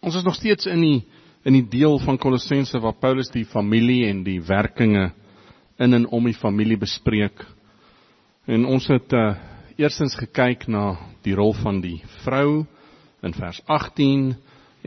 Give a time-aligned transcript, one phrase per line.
[0.00, 1.00] Ons is nog steeds in die
[1.44, 5.06] in die deel van Kolossense waar Paulus die familie en die werkinge
[5.80, 7.46] in en om die familie bespreek.
[8.44, 9.30] En ons het uh,
[9.80, 12.66] eerstens gekyk na die rol van die vrou
[13.24, 14.34] in vers 18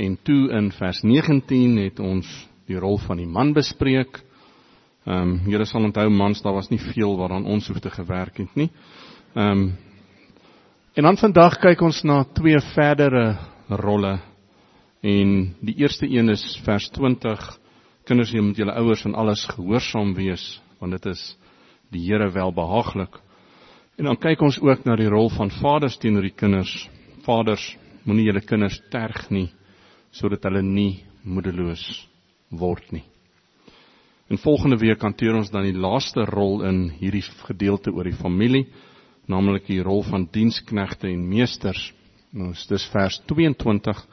[0.06, 2.30] en toe in vers 19 het ons
[2.70, 4.22] die rol van die man bespreek.
[5.06, 8.38] Ehm um, julle sal onthou mans, daar was nie veel waaraan ons hoef te gewerk
[8.42, 8.70] het nie.
[9.34, 9.66] Ehm um,
[10.94, 13.26] en dan vandag kyk ons na twee verdere
[13.70, 14.20] rolle
[15.04, 17.60] En die eerste een is vers 20.
[18.08, 21.24] Kinders, julle moet julle ouers in alles gehoorsaam wees, want dit is
[21.92, 23.18] die Here welbehaaglik.
[24.00, 26.88] En dan kyk ons ook na die rol van vaders teenoor die kinders.
[27.28, 27.66] Vaders,
[28.08, 29.50] moenie julle kinders terg nie
[30.14, 31.84] sodat hulle nie moedeloos
[32.54, 33.04] word nie.
[34.30, 38.68] En volgende week hanteer ons dan die laaste rol in hierdie gedeelte oor die familie,
[39.26, 41.90] naamlik die rol van diensknegte en meesters.
[42.30, 44.06] Nou, dis vers 22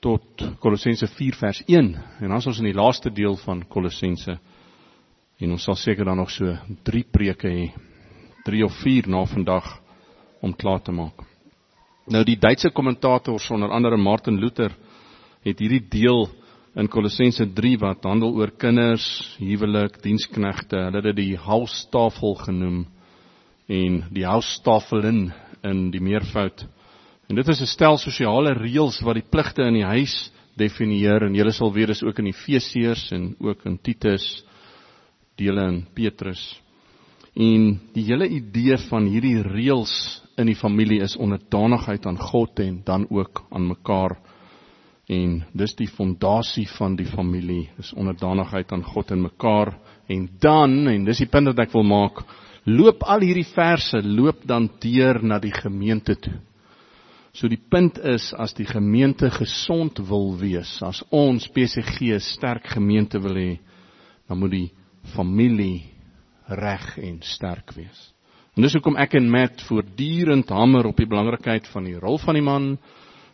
[0.00, 4.38] tot Kolossense 4 vers 1 en dan is ons in die laaste deel van Kolossense.
[5.38, 6.54] En ons sal seker dan nog so
[6.86, 7.66] 3 preke hê.
[8.46, 9.66] 3 of 4 na vandag
[10.42, 11.24] om klaar te maak.
[12.08, 14.72] Nou die Duitse kommentator sonder andere Martin Luther
[15.44, 16.28] het hierdie deel
[16.78, 19.04] in Kolossense 3 wat handel oor kinders,
[19.42, 22.84] huwelik, diensknegte, hulle het dit die haustafel genoem
[23.68, 25.28] en die haustafelin
[25.66, 26.64] in die meervoud
[27.28, 31.34] En dit is 'n stel sosiale reëls wat die pligte in die huis definieer en
[31.34, 34.44] julle sal weet dis ook in Efesiërs en ook in Titus
[35.36, 36.60] dele in Petrus.
[37.36, 42.80] En die hele idee van hierdie reëls in die familie is onderdanigheid aan God en
[42.84, 44.16] dan ook aan mekaar.
[45.08, 49.78] En dis die fondasie van die familie, is onderdanigheid aan God en mekaar.
[50.08, 52.24] En dan, en dis die punt wat ek wil maak,
[52.64, 56.36] loop al hierdie verse loop dan deur na die gemeente toe.
[57.38, 62.66] So die punt is as die gemeente gesond wil wees, as ons PSG 'n sterk
[62.66, 63.58] gemeente wil hê,
[64.26, 64.70] dan moet die
[65.14, 65.84] familie
[66.48, 68.12] reg en sterk wees.
[68.56, 72.34] En dis hoekom ek en Matt voortdurend hamer op die belangrikheid van die rol van
[72.34, 72.78] die man,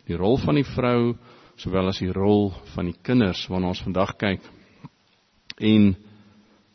[0.05, 1.15] die rol van die vrou,
[1.57, 4.41] sowel as die rol van die kinders waarna ons vandag kyk.
[5.57, 5.95] En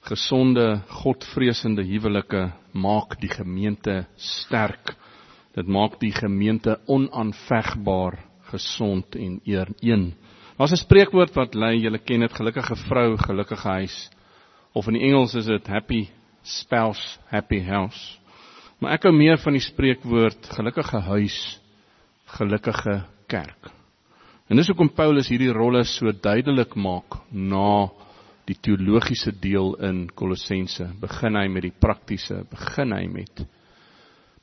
[0.02, 4.96] gesonde, godvreesende huwelike maak die gemeente sterk.
[5.54, 8.18] Dit maak die gemeente onaanvegbaar
[8.50, 10.14] gesond en een.
[10.56, 14.10] Daar's 'n spreekwoord wat lei, julle ken dit, gelukkige vrou, gelukkige huis.
[14.72, 16.08] Of in die Engels is dit happy
[16.42, 18.18] spouse, happy house.
[18.78, 21.60] Maar ek hou meer van die spreekwoord gelukkige huis,
[22.24, 23.70] gelukkige kerk.
[24.48, 27.88] En dis hoekom Paulus hierdie rolle so duidelik maak na
[28.48, 30.88] die teologiese deel in Kolossense.
[31.00, 33.44] Begin hy met die praktiese, begin hy met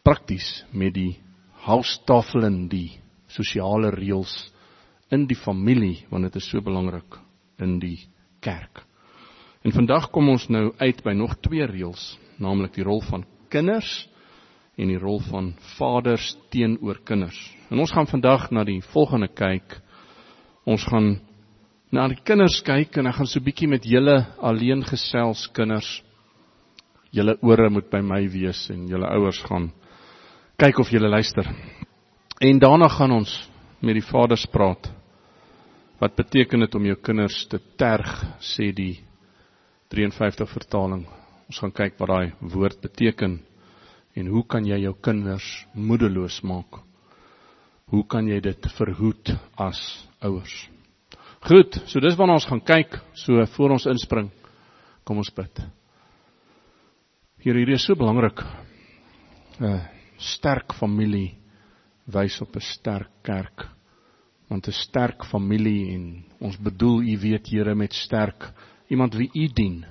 [0.07, 1.17] prakties met die
[1.65, 2.93] houstafel en die
[3.27, 4.31] sosiale reëls
[5.11, 7.17] in die familie want dit is so belangrik
[7.59, 8.05] in die
[8.39, 8.85] kerk.
[9.67, 14.05] En vandag kom ons nou uit by nog twee reëls, naamlik die rol van kinders
[14.79, 17.39] en die rol van vaders teenoor kinders.
[17.67, 19.75] En ons gaan vandag na die volgende kyk.
[20.63, 21.17] Ons gaan
[21.91, 25.89] na die kinders kyk en ek gaan so bietjie met julle alleen gesels kinders.
[27.11, 29.67] Julle ore moet by my wees en julle ouers gaan
[30.57, 31.45] kyk of jy luister.
[32.41, 33.31] En daarna gaan ons
[33.79, 34.89] met die vaders praat.
[36.01, 38.09] Wat beteken dit om jou kinders te terg,
[38.41, 38.95] sê die
[39.93, 41.03] 53 vertaling.
[41.47, 43.37] Ons gaan kyk wat daai woord beteken
[44.17, 46.79] en hoe kan jy jou kinders moedeloos maak?
[47.93, 49.31] Hoe kan jy dit verhoed
[49.61, 49.79] as
[50.25, 50.55] ouers?
[51.45, 54.31] Goed, so dis waarna ons gaan kyk, so voor ons inspring.
[55.05, 55.61] Kom ons bid.
[57.45, 58.41] Here, hierdie is so belangrik.
[59.61, 61.37] Uh sterk familie
[62.07, 63.67] wys op 'n sterk kerk.
[64.47, 68.51] Want 'n sterk familie en ons bedoel u weet Here met sterk
[68.87, 69.85] iemand wie u dien.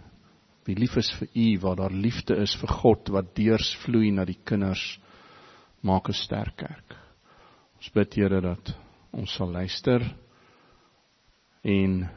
[0.64, 4.38] Wie lief is vir u, waar daar liefde is vir God wat deursvloei na die
[4.44, 5.00] kinders
[5.81, 6.97] maak 'n sterk kerk.
[7.76, 8.76] Ons bid Here dat
[9.12, 10.14] ons sal luister
[11.62, 12.11] en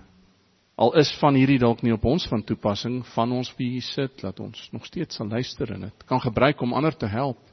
[0.76, 4.24] al is van hierdie dalk nie op ons van toepassing van ons wie hier sit,
[4.24, 7.49] laat ons nog steeds sal luister en dit kan gebruik om ander te help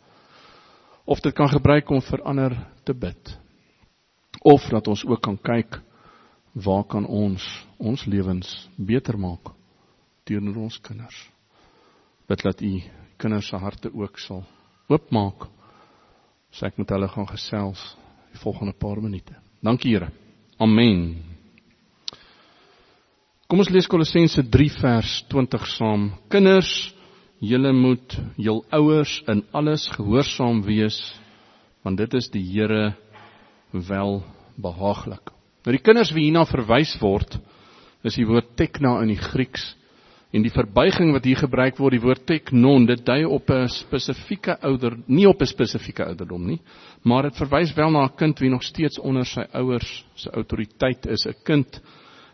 [1.06, 3.37] of dit kan gebruik om vir ander te bid.
[4.43, 5.79] Of dat ons ook kan kyk
[6.53, 7.44] waar kan ons
[7.79, 9.53] ons lewens beter maak
[10.26, 11.17] teenoor ons kinders.
[12.26, 12.73] Bid dat u
[13.17, 14.43] kinders se harte ook sal
[14.88, 15.47] oopmaak.
[16.50, 17.82] So ek met hulle gaan gesels
[18.32, 19.35] die volgende paar minute.
[19.62, 20.11] Dankie Here.
[20.59, 21.23] Amen.
[23.47, 26.09] Kom ons lees Kolossense 3 vers 20 saam.
[26.32, 26.70] Kinders
[27.41, 30.99] julle moet jul ouers in alles gehoorsaam wees
[31.85, 32.97] want dit is die Here
[33.71, 34.23] wel
[34.59, 35.31] behaaglik.
[35.62, 37.37] Nou die kinders wie hierna verwys word,
[38.06, 39.75] is die woord tekna in die Grieks.
[40.35, 44.59] En die verbuiging wat hier gebruik word, die woord teknon, dit dui op 'n spesifieke
[44.61, 46.61] ouder, nie op 'n spesifieke ouderdom nie,
[47.05, 51.06] maar dit verwys wel na 'n kind wie nog steeds onder sy ouers se autoriteit
[51.06, 51.81] is, 'n kind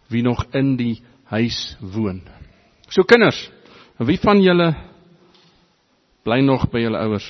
[0.08, 2.22] wie nog in die huis woon.
[2.88, 3.50] So kinders,
[3.99, 4.75] wie van julle
[6.22, 7.26] bly nog by julle ouers?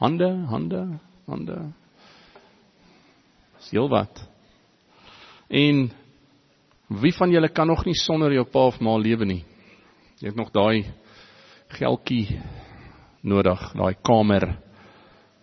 [0.00, 0.82] Hande, hande,
[1.26, 1.58] hande.
[3.56, 4.20] Dis heel wat.
[5.48, 5.88] En
[7.00, 9.42] wie van julle kan nog nie sonder jou pa of ma lewe nie?
[10.20, 10.86] Jy het nog daai
[11.76, 12.38] geldjie
[13.26, 14.46] nodig, daai kamer,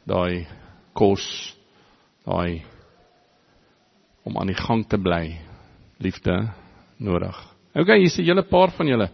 [0.07, 0.45] daai
[0.95, 1.25] kos,
[2.25, 2.63] daai
[4.23, 5.35] om aan die gang te bly,
[5.99, 6.37] liefde
[6.97, 7.35] nodig.
[7.75, 9.09] Okay, hier's 'n hele paar van julle.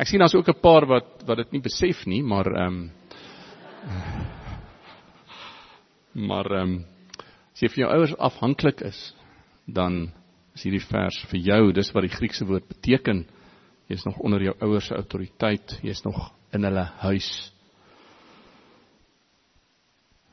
[0.00, 2.90] Ek sien daar's ook 'n paar wat wat dit nie besef nie, maar ehm um,
[6.14, 6.84] maar ehm um,
[7.52, 9.14] as jy van jou ouers afhanklik is,
[9.66, 10.12] dan
[10.54, 11.72] is hierdie vers vir jou.
[11.72, 13.26] Dis wat die Griekse woord beteken.
[13.88, 17.52] Jy's nog onder jou ouers se autoriteit, jy's nog in hulle huis.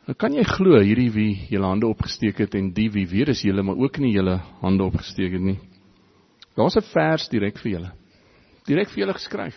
[0.08, 3.44] Nou kan jy glo hierdie wie julle hande opgesteek het en die wie weer is
[3.44, 5.60] julle maar ook nie julle hande opgesteek het nie.
[6.56, 7.92] Daar's 'n vers direk vir julle.
[8.68, 9.56] Direk vir julle geskryf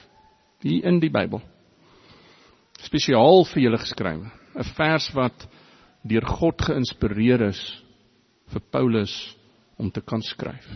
[0.63, 1.41] hier in die Bybel.
[2.85, 4.31] Spesiaal vir julle geskrywe.
[4.55, 5.47] 'n Vers wat
[6.07, 7.61] deur God geïnspireer is
[8.53, 9.15] vir Paulus
[9.79, 10.67] om te kan skryf.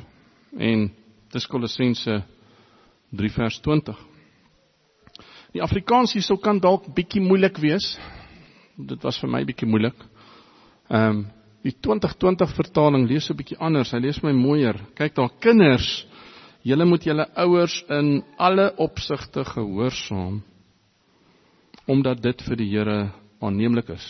[0.58, 0.90] En
[1.32, 2.22] dis Kolossense
[3.12, 3.96] 3 vers 20.
[5.54, 7.98] Die Afrikaans hierso kan dalk bietjie moeilik wees.
[8.76, 9.96] Dit was vir my bietjie moeilik.
[10.90, 11.24] Ehm um,
[11.64, 13.92] die 2020 vertaling lees 'n bietjie anders.
[13.92, 14.76] Hy lees my mooier.
[14.94, 16.04] Kyk daar kinders
[16.64, 20.40] Julle moet julle ouers in alle opsigte gehoorsaam
[21.84, 22.98] omdat dit vir die Here
[23.44, 24.04] aanneemlik is.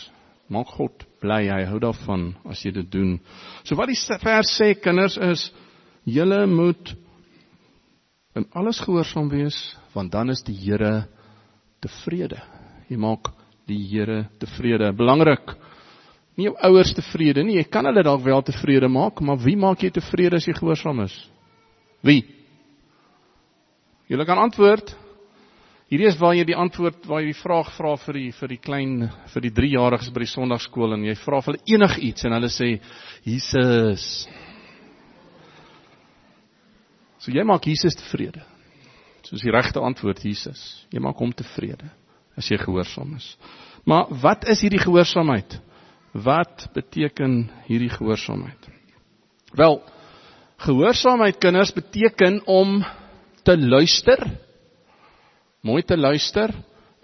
[0.47, 3.17] Maak God bly, hy hou daarvan as jy dit doen.
[3.67, 5.49] So wat die vers sê kinders is
[6.07, 6.93] julle moet
[8.39, 9.57] in alles gehoorsaam wees
[9.91, 11.09] want dan is die Here
[11.83, 12.39] tevrede.
[12.87, 13.33] Jy maak
[13.67, 14.93] die Here tevrede.
[14.95, 15.57] Belangrik.
[16.39, 17.59] Nie jou ouers tevrede nie.
[17.59, 21.03] Jy kan hulle dalk wel tevrede maak, maar wie maak jy tevrede as jy gehoorsaam
[21.03, 21.15] is?
[22.05, 22.21] Wie?
[24.07, 24.93] Julle kan antwoord.
[25.89, 28.61] Hierdie is waar jy die antwoord waar jy die vraag vra vir die vir die
[28.61, 28.95] klein
[29.33, 32.71] vir die 3-jariges by die Sondagskool en jy vra vir hulle enigiets en hulle sê
[33.25, 34.05] Jesus.
[37.21, 38.41] So jy maak Jesus tevrede.
[39.25, 40.61] Soos die regte antwoord Jesus.
[40.93, 41.89] Jy maak hom tevrede
[42.37, 43.31] as jy gehoorsaam is.
[43.85, 45.57] Maar wat is hierdie gehoorsaamheid?
[46.25, 48.69] Wat beteken hierdie gehoorsaamheid?
[49.57, 49.79] Wel,
[50.65, 52.79] gehoorsaamheid kinders beteken om
[53.45, 54.21] te luister,
[55.65, 56.53] mooi te luister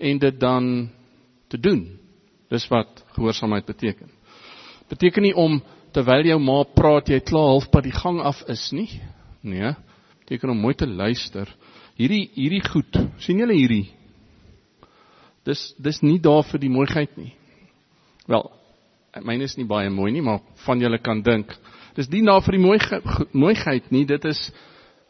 [0.01, 0.89] en dit dan
[1.47, 1.83] te doen.
[2.51, 4.09] Dis wat gehoorsaamheid beteken.
[4.89, 5.61] Beteken nie om
[5.95, 8.89] terwyl jou ma praat jy klaar halfpad die gang af is nie.
[9.41, 9.73] Nee,
[10.23, 11.49] beteken om mooi te luister.
[11.99, 13.85] Hierdie hierdie goed, sien julle hierdie?
[15.45, 17.31] Dis dis nie daar vir die mooiheid nie.
[18.29, 18.45] Wel,
[19.25, 21.53] myne is nie baie mooi nie, maar van julle kan dink,
[21.97, 22.77] dis nie daar vir die mooi
[23.43, 24.43] mooiheid nie, dit is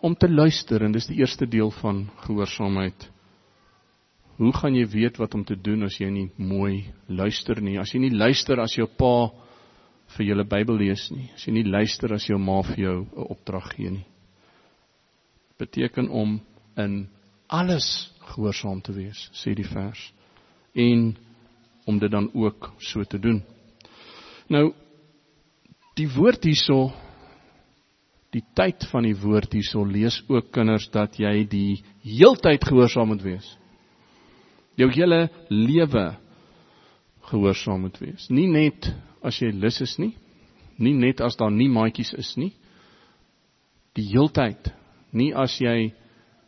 [0.02, 3.08] om te luister en dis die eerste deel van gehoorsaamheid.
[4.42, 7.78] Hoe gaan jy weet wat om te doen as jy nie mooi luister nie?
[7.78, 9.30] As jy nie luister as jou pa
[10.16, 11.28] vir julle Bybel lees nie.
[11.36, 14.06] As jy nie luister as jou ma vir jou 'n opdrag gee nie.
[15.60, 16.42] Beteken om
[16.78, 17.08] in
[17.48, 20.14] alles gehoorsaam te wees, sê die vers.
[20.74, 21.16] En
[21.86, 23.44] om dit dan ook so te doen.
[24.48, 24.74] Nou
[25.96, 26.92] die woord hierso
[28.32, 33.24] die tyd van die woord hierso lees ook kinders dat jy die heeltyd gehoorsaam moet
[33.26, 33.48] wees.
[34.80, 36.06] Jou hele lewe
[37.28, 38.30] gehoorsaam moet wees.
[38.32, 38.88] Nie net
[39.24, 40.14] as jy lus is nie,
[40.80, 42.54] nie net as daar nie maatjies is nie.
[44.00, 44.72] Die heeltyd.
[45.12, 45.92] Nie as jy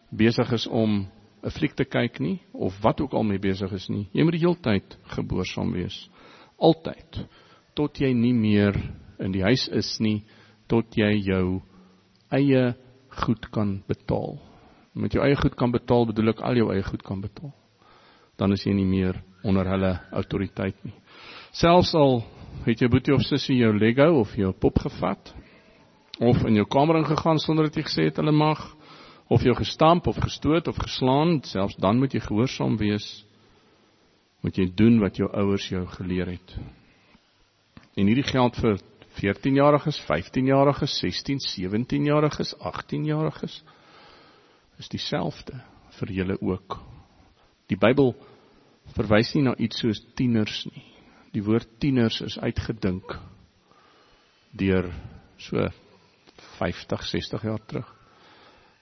[0.10, 1.06] besig is om
[1.44, 4.08] 'n fliek te kyk nie of wat ook al mee besig is nie.
[4.13, 6.10] Jy moet die heeltyd gehoorsaam wees.
[6.58, 7.28] Altyd
[7.75, 8.74] tot jy nie meer
[9.20, 10.24] in die huis is nie,
[10.68, 11.62] tot jy jou
[12.34, 12.74] eie
[13.24, 14.38] goed kan betaal.
[14.94, 17.54] Met jou eie goed kan betaal bedoel ek al jou eie goed kan betaal.
[18.38, 20.96] Dan is jy nie meer onder hulle autoriteit nie.
[21.54, 22.22] Selfs al
[22.66, 25.34] het jou boetie of sussie jou Lego of jou pop gevat
[26.20, 28.62] of in jou kamer ingegaan sonder dat jy gesê het hulle mag
[29.34, 33.08] of jou gestamp of gestoot of geslaan, selfs dan moet jy gehoorsaam wees.
[34.44, 36.56] Moet jy doen wat jou ouers jou geleer het.
[37.98, 38.82] En hierdie geld vir
[39.20, 43.62] 14-jariges, 15-jariges, 16, 17-jariges, 18-jariges
[44.82, 45.60] is dieselfde
[46.00, 46.79] vir julle ook.
[47.70, 48.13] Die Bybel
[48.96, 50.86] verwys nie na iets soos tieners nie.
[51.34, 53.15] Die woord tieners is uitgedink
[54.58, 54.89] deur
[55.41, 55.70] so
[56.60, 57.89] 50, 60 jaar terug.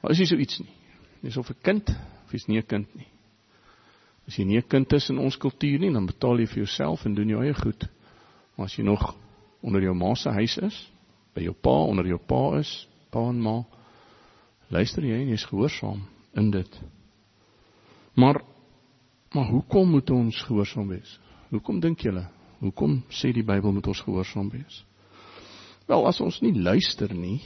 [0.02, 0.74] Maar is nie so iets nie.
[1.22, 3.08] Dis of 'n kind of is nie 'n kind nie.
[4.28, 7.06] As jy nie 'n kind is in ons kultuur nie, dan betaal jy vir jouself
[7.06, 7.88] en doen jou eie goed.
[8.56, 9.16] Maar as jy nog
[9.62, 10.78] onder jou ma se huis is,
[11.36, 12.72] by jou pa onder jou pa is,
[13.12, 13.62] pa en ma,
[14.72, 16.02] luister jy en jy's gehoorsaam
[16.40, 16.80] in dit.
[18.16, 18.42] Maar
[19.32, 21.20] maar hoekom moet ons gehoorsaam wees?
[21.50, 22.26] Hoekom dink julle?
[22.60, 24.82] Hoekom sê die Bybel moet ons gehoorsaam wees?
[25.88, 27.40] Wel, as ons nie luister nie,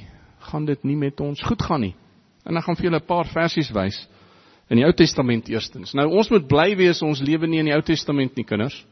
[0.50, 1.94] gaan dit nie met ons goed gaan nie.
[2.46, 4.08] En ek gaan vir julle 'n paar versies wys
[4.70, 5.94] in die Ou Testament eerstens.
[5.94, 8.86] Nou ons moet bly wees ons lewe nie in die Ou Testament nie, kinders.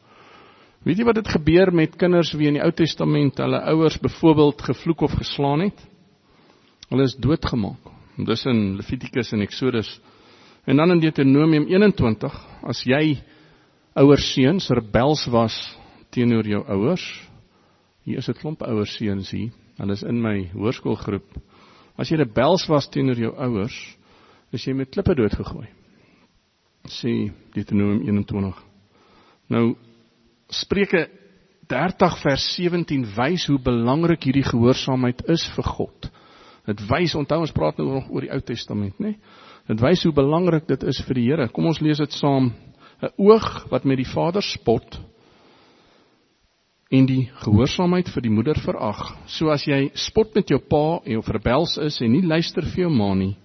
[0.83, 4.61] Weet jy wat dit gebeur met kinders wie in die Ou Testament hulle ouers byvoorbeeld
[4.61, 5.79] gevloek of geslaan het?
[6.89, 7.91] Hulle is doodgemaak.
[8.17, 9.99] Dis in Levitikus en Eksodus
[10.63, 13.17] En dan in Deuteronomium 21, as jy
[13.99, 15.57] ouer seuns rebels was
[16.15, 17.03] teenoor jou ouers,
[18.07, 21.35] hier is 'n klomp ouer seuns hier, hulle is in my hoërskoolgroep.
[21.97, 23.97] As jy rebels was teenoor jou ouers,
[24.51, 25.67] is jy met klippe doodgegooi.
[26.87, 28.63] Sê Deuteronomium 21.
[29.49, 29.75] Nou
[30.53, 31.07] Spreuke
[31.71, 36.09] 30 vers 17 wys hoe belangrik hierdie gehoorsaamheid is vir God.
[36.67, 39.15] Dit wys, onthou ons praat nou nog oor die Ou Testament, né?
[39.15, 39.41] Nee?
[39.71, 41.47] Dit wys hoe belangrik dit is vir die Here.
[41.51, 42.51] Kom ons lees dit saam.
[43.03, 44.99] 'n Oog wat met die Vader spot
[46.93, 49.01] en die gehoorsaamheid vir die moeder verag.
[49.25, 52.85] So as jy spot met jou pa en of rebels is en nie luister vir
[52.85, 53.35] jou ma nie,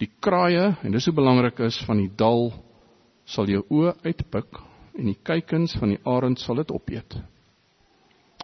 [0.00, 2.50] die kraaie en dis hoe belangrik is van die dal
[3.26, 7.20] sal jou oë uitpik en die kuikens van die arend sal dit opeet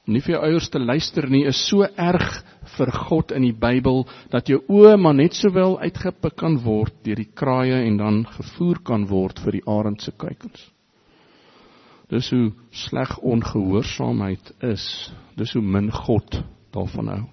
[0.09, 2.29] nie vir jou ouers te luister nie is so erg
[2.77, 7.21] vir God in die Bybel dat jou oë maar net sowel uitgepik kan word deur
[7.21, 10.61] die kraaie en dan gevoer kan word vir die arend se kuikens.
[12.09, 14.85] Dis hoe sleg ongehoorsaamheid is.
[15.37, 16.41] Dis hoe min God
[16.73, 17.25] daarvan hou.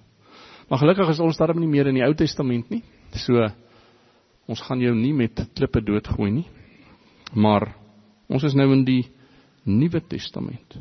[0.68, 2.82] Maar gelukkig is ons daarom nie meer in die Ou Testament nie.
[3.16, 3.40] So
[4.46, 6.46] ons gaan jou nie met klippe doodgooi nie.
[7.32, 7.70] Maar
[8.28, 9.02] ons is nou in die
[9.66, 10.76] Nuwe Testament.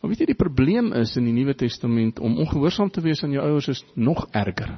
[0.00, 3.34] Maar weet jy die probleem is in die Nuwe Testament om ongehoorsaam te wees aan
[3.36, 4.72] jou ouers is nog erger.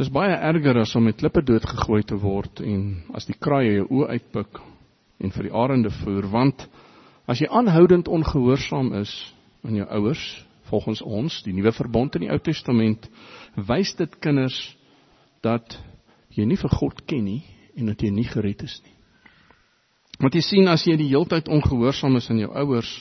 [0.00, 3.88] Dis baie erger as om met klippe doodgegooi te word en as die kraaie jou
[4.00, 4.62] oë uitpik
[5.20, 6.64] en vir die arende voer want
[7.28, 9.12] as jy aanhoudend ongehoorsaam is
[9.66, 10.24] aan jou ouers
[10.70, 13.10] volgens ons die nuwe verbond in die Ou Testament
[13.68, 14.56] wys dit kinders
[15.44, 15.76] dat
[16.32, 17.42] jy nie vir God ken nie
[17.76, 18.96] en dat jy nie gered is nie.
[20.20, 22.92] Want jy sien as jy die heeltyd ongehoorsaam is aan jou ouers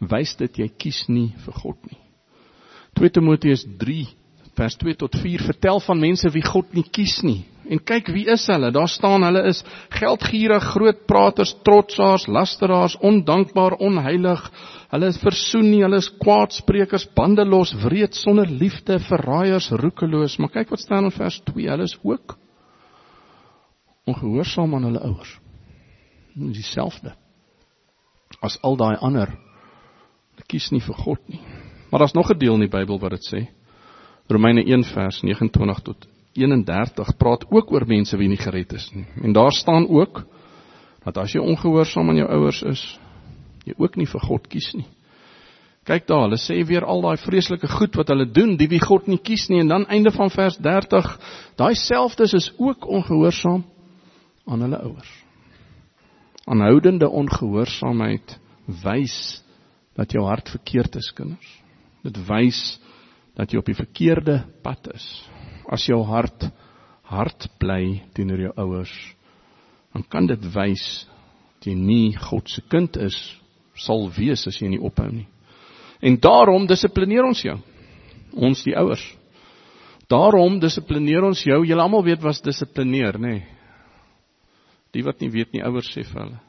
[0.00, 1.98] wys dit jy kies nie vir God nie.
[2.96, 4.06] 2 Timoteus 3
[4.56, 7.42] vers 2 tot 4 vertel van mense wie God nie kies nie.
[7.68, 8.70] En kyk wie is hulle?
[8.72, 9.62] Daar staan hulle is
[9.98, 14.44] geldgierig, grootpraters, trotsaars, lasteraars, ondankbaar, onheilig.
[14.94, 20.38] Hulle is versoen nie, hulle is kwaadsprekers, bandelos, wreed, sonder liefde, verraaiers, roekeloos.
[20.40, 21.66] Maar kyk wat staan in vers 2.
[21.74, 22.38] Hulle is ook
[24.06, 25.34] ongehoorsaam aan hulle ouers.
[26.36, 27.14] Dieselfde
[28.44, 29.30] as al daai ander
[30.46, 31.40] kies nie vir God nie.
[31.90, 33.48] Maar daar's nog 'n deel in die Bybel wat dit sê.
[34.28, 39.06] Romeine 1 vers 29 tot 31 praat ook oor mense wie nie gered is nie.
[39.22, 40.24] En daar staan ook
[41.04, 42.98] dat as jy ongehoorsaam aan jou ouers is,
[43.64, 44.86] jy ook nie vir God kies nie.
[45.84, 49.06] Kyk daar, hulle sê weer al daai vreeslike goed wat hulle doen, die wie God
[49.06, 51.18] nie kies nie en dan einde van vers 30,
[51.56, 53.64] daai selfdes is ook ongehoorsaam
[54.46, 55.25] aan hulle ouers.
[56.46, 58.36] Aanhoudende ongehoorsaamheid
[58.84, 59.16] wys
[59.98, 61.48] dat jou hart verkeerd is, kinders.
[62.06, 62.60] Dit wys
[63.36, 65.06] dat jy op die verkeerde pad is.
[65.66, 66.48] As jou hart
[67.06, 68.94] hard bly teenoor jou ouers,
[69.94, 70.84] dan kan dit wys
[71.56, 73.16] dat jy nie God se kind is
[73.78, 75.26] sal wees as jy nie ophou nie.
[76.02, 77.56] En daarom dissiplineer ons jou.
[78.36, 79.02] Ons die ouers.
[80.10, 81.62] Daarom dissiplineer ons jou.
[81.66, 83.38] Julle almal weet wat dissiplineer, nê?
[83.38, 83.55] Nee.
[84.96, 86.40] Die wat nie weet nie, ouers sê vir hulle.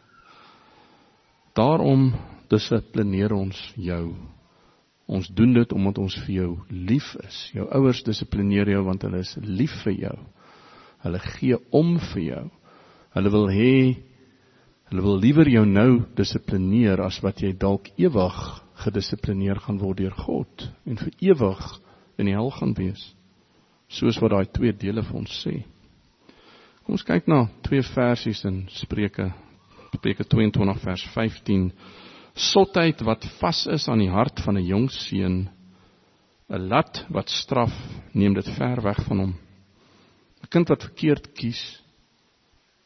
[1.57, 2.11] Daarom
[2.51, 4.15] dissiplineer ons jou.
[5.07, 7.39] Ons doen dit omdat ons vir jou lief is.
[7.55, 10.15] Jou ouers dissiplineer jou want hulle is lief vir jou.
[11.03, 12.43] Hulle gee om vir jou.
[13.17, 13.73] Hulle wil hê
[14.87, 18.37] hulle wil liewer jou nou dissiplineer as wat jy dalk ewig
[18.85, 21.63] gedissiplineer gaan word deur God en vir ewig
[22.21, 23.01] in die hel gaan wees.
[23.91, 25.57] Soos wat daai twee dele vir ons sê.
[26.87, 29.25] Kom ons kyk na twee versies in Spreuke
[29.91, 31.65] Spreuke 22 vers 15
[32.39, 35.35] sotheid wat vas is aan die hart van 'n jong seun
[36.47, 37.75] 'n lat wat straf
[38.13, 39.33] neem dit ver weg van hom.
[39.35, 41.59] 'n kind wat verkeerd kies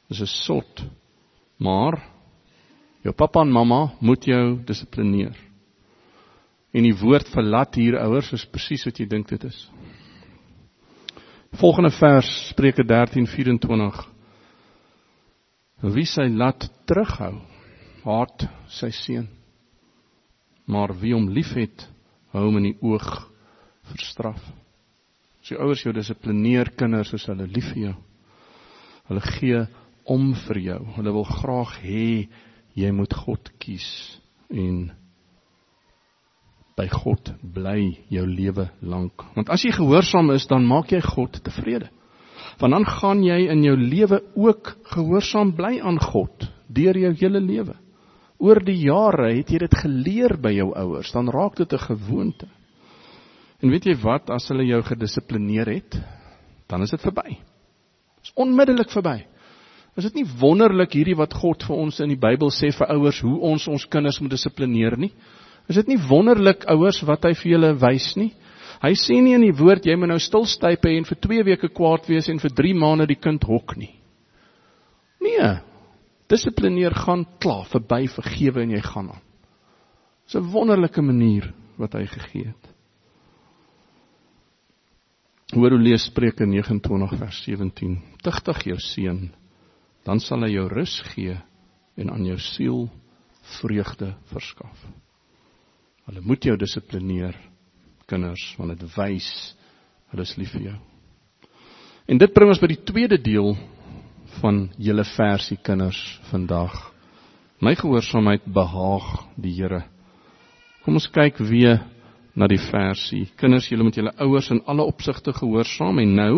[0.10, 0.84] is 'n sot.
[1.60, 2.01] Maar
[3.03, 5.38] jou pappa en mamma moet jou dissiplineer.
[6.74, 9.70] En die woord verlaat hier ouers is presies wat jy dink dit is.
[11.51, 14.08] Volgende vers Spreuke 13:24
[15.81, 17.41] Wie sy laat terughou,
[18.05, 19.27] haat sy seun.
[20.65, 21.84] Maar wie hom liefhet,
[22.31, 23.10] hou hom in die oog
[23.91, 24.39] verstraf.
[25.41, 27.96] As jou ouers jou dissiplineer kinders is hulle lief vir jou.
[29.10, 29.62] Hulle gee
[30.08, 30.79] om vir jou.
[30.96, 32.08] Hulle wil graag hê
[32.79, 33.91] jy moet God kies
[34.48, 34.86] en
[36.78, 39.25] by God bly jou lewe lank.
[39.36, 41.90] Want as jy gehoorsaam is, dan maak jy God tevrede
[42.62, 47.42] want dan gaan jy in jou lewe ook gehoorsaam bly aan God deur jou hele
[47.42, 47.75] lewe.
[48.42, 52.48] Oor die jare het jy dit geleer by jou ouers, dan raak dit 'n gewoonte.
[53.62, 56.01] En weet jy wat, as hulle jou gedissiplineer het,
[56.68, 57.30] dan is dit verby.
[58.18, 59.25] Dit is onmiddellik verby.
[59.98, 63.20] Is dit nie wonderlik hierdie wat God vir ons in die Bybel sê vir ouers
[63.22, 65.12] hoe ons ons kinders moet dissiplineer nie?
[65.72, 68.34] Is dit nie wonderlik ouers wat hy vir julle wys nie?
[68.82, 71.70] Hy sê nie in die woord jy moet nou stil stype en vir 2 weke
[71.72, 73.94] kwaad wees en vir 3 maande die kind hok nie.
[75.24, 75.51] Nee.
[76.32, 79.24] Dissiplineer gaan klaar verby vergewe en jy gaan aan.
[80.25, 82.68] Dis 'n wonderlike manier wat hy gegee het.
[85.54, 87.98] Hoor hoe lees Spreuke 29 vers 17.
[88.24, 89.32] Tigtig jou seun,
[90.06, 91.38] dan sal hy jou rus gee
[91.98, 92.90] en aan jou siel
[93.60, 94.88] vreugde verskaf.
[96.12, 97.38] Hulle moet jou dissiplineer
[98.12, 99.27] kinders want dit wys
[100.12, 100.80] hulle is lief vir jou.
[102.12, 103.53] En dit bring ons by die tweede deel
[104.41, 106.75] van julle versie kinders vandag.
[107.63, 109.08] My gehoorsaamheid behaag
[109.39, 109.86] die Here.
[110.84, 111.80] Kom ons kyk weer
[112.36, 113.30] na die versie.
[113.39, 116.32] Kinders, julle moet julle ouers in alle opsigte gehoorsaam en nou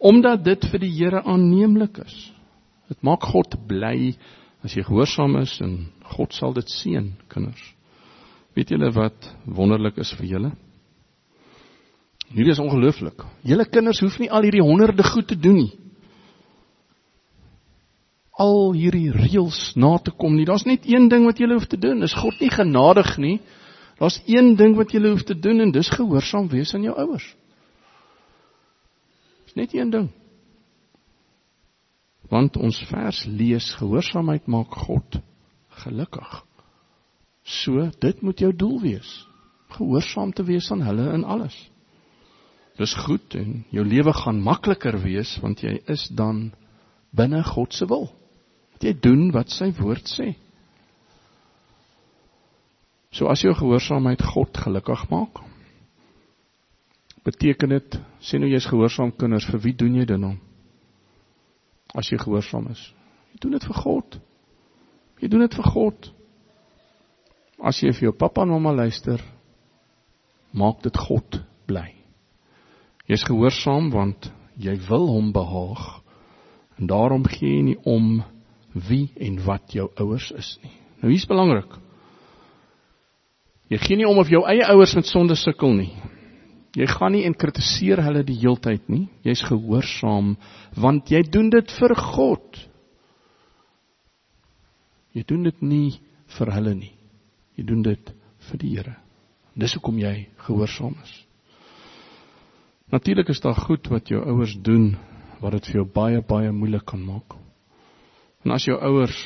[0.00, 2.16] omdat dit vir die Here aanneemlik is.
[2.88, 4.14] Dit maak God bly
[4.64, 5.82] as jy gehoorsaam is en
[6.16, 7.74] God sal dit seën, kinders.
[8.58, 10.48] Weet julle wat wonderlik is vir julle?
[12.26, 13.22] Hierdie is ongelooflik.
[13.46, 15.70] Julle kinders hoef nie al hierdie honderde goed te doen nie.
[18.34, 20.46] Al hierdie reëls na te kom nie.
[20.48, 22.02] Daar's net een ding wat julle hoef te doen.
[22.02, 23.36] Is God nie genadig nie?
[24.02, 27.28] Daar's een ding wat julle hoef te doen en dis gehoorsaam wees aan jou ouers.
[29.46, 30.10] Dis net een ding.
[32.28, 35.22] Want ons vers lees gehoorsaamheid maak God
[35.86, 36.42] gelukkig.
[37.48, 39.08] So dit moet jou doel wees.
[39.72, 41.56] Gehoorsaam te wees aan hulle in alles.
[42.76, 46.50] Dis goed en jou lewe gaan makliker wees want jy is dan
[47.16, 48.10] binne God se wil.
[48.84, 50.34] Jy doen wat sy woord sê.
[53.10, 55.40] So as jou gehoorsaamheid God gelukkig maak,
[57.24, 60.36] beteken dit sê nou jy's gehoorsaam kinders, vir wie doen jy dit dan?
[61.96, 62.84] As jy gehoorsaam is.
[63.32, 64.20] Jy doen dit vir God.
[65.18, 66.10] Jy doen dit vir God.
[67.58, 69.22] As jy vir jou pappa en mamma luister,
[70.54, 71.90] maak dit God bly.
[73.08, 75.84] Jy's gehoorsaam want jy wil hom behaag.
[76.78, 78.20] En daarom gee jy nie om
[78.88, 80.74] wie en wat jou ouers is nie.
[81.02, 81.70] Nou hier's belangrik.
[83.68, 85.92] Jy gee nie om of jou eie ouers met sonde sukkel nie.
[86.78, 89.08] Jy gaan nie en kritiseer hulle die heeltyd nie.
[89.26, 90.36] Jy's gehoorsaam
[90.78, 92.60] want jy doen dit vir God.
[95.16, 95.98] Jy doen dit nie
[96.36, 96.94] vir hulle nie.
[97.58, 98.12] Jy doen dit
[98.48, 98.94] vir die Here.
[99.58, 101.14] Dis hoekom jy gehoorsaam is.
[102.94, 104.92] Natuurlik is daar goed wat jou ouers doen
[105.42, 107.34] wat dit vir jou baie baie moeilik kan maak.
[108.46, 109.18] En as jou ouers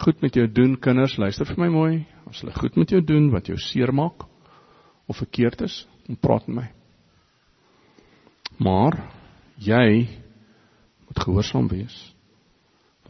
[0.00, 1.94] goed met jou doen, kinders, luister vir my mooi,
[2.30, 4.24] as hulle goed met jou doen wat jou seermaak
[5.06, 6.68] of verkeerd is, dan praat met my.
[8.60, 8.96] Maar
[9.60, 10.08] jy
[11.08, 11.98] moet gehoorsaam wees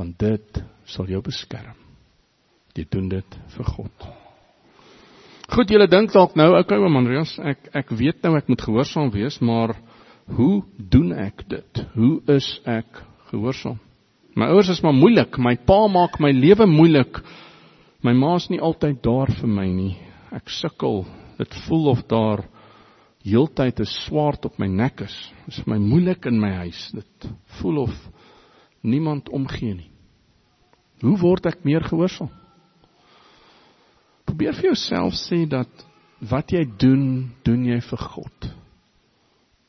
[0.00, 1.76] want dit sal jou beskerm.
[2.74, 4.06] Jy doen dit vir God.
[5.50, 9.08] Goed, julle dink dalk nou, okay, oom Andreas, ek ek weet nou ek moet gehoorsaam
[9.10, 9.72] wees, maar
[10.36, 11.80] hoe doen ek dit?
[11.96, 13.00] Hoe is ek
[13.32, 13.80] gehoorsaam?
[14.38, 15.40] My ouers is maar moeilik.
[15.42, 17.18] My pa maak my lewe moeilik.
[18.06, 19.96] My ma's nie altyd daar vir my nie.
[20.30, 21.02] Ek sukkel.
[21.40, 22.44] Dit voel of daar
[23.26, 25.16] heeltyd 'n swaard op my nek is.
[25.46, 26.92] Dit is vir my moeilik in my huis.
[26.94, 27.94] Dit voel of
[28.82, 29.90] niemand omgee nie.
[31.02, 32.30] Hoe word ek meer gehoorsaam?
[34.30, 35.68] Probeer vir jouself sê dat
[36.30, 38.48] wat jy doen, doen jy vir God.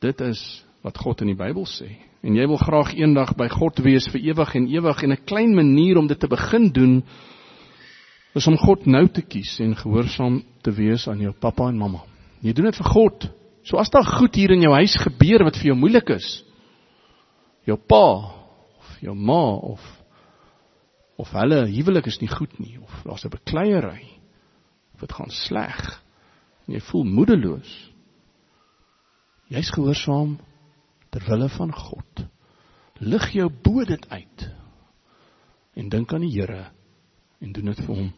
[0.04, 0.39] Dit is
[0.86, 1.89] wat God in die Bybel sê.
[2.21, 5.56] En jy wil graag eendag by God wees vir ewig en ewig en 'n klein
[5.56, 7.04] manier om dit te begin doen
[8.36, 12.04] is om God nou te kies en gehoorsaam te wees aan jou pappa en mamma.
[12.41, 13.30] Jy doen dit vir God.
[13.63, 16.43] So as daar goed hier in jou huis gebeur wat vir jou moeilik is,
[17.65, 18.34] jou pa
[18.78, 19.82] of jou ma of
[21.17, 24.20] of hulle huwelik is nie goed nie of daar's 'n bekleierery
[25.02, 25.80] dit gaan sleg.
[26.72, 27.72] Jy voel moedeloos.
[29.52, 30.38] Jy's gehoorsaam
[31.12, 32.26] ter wille van God.
[33.02, 34.48] Lig jou bo dit uit.
[35.76, 36.70] En dink aan die Here
[37.42, 38.12] en doen dit vir hom.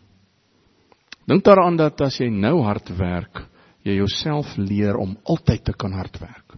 [1.30, 3.46] Dink daaraan dat as jy nou hard werk,
[3.88, 6.58] jy jouself leer om altyd te kan hard werk.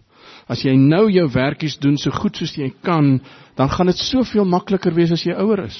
[0.50, 3.16] As jy nou jou werkies doen so goed soos jy kan,
[3.58, 5.78] dan gaan dit soveel makliker wees as jy ouer is.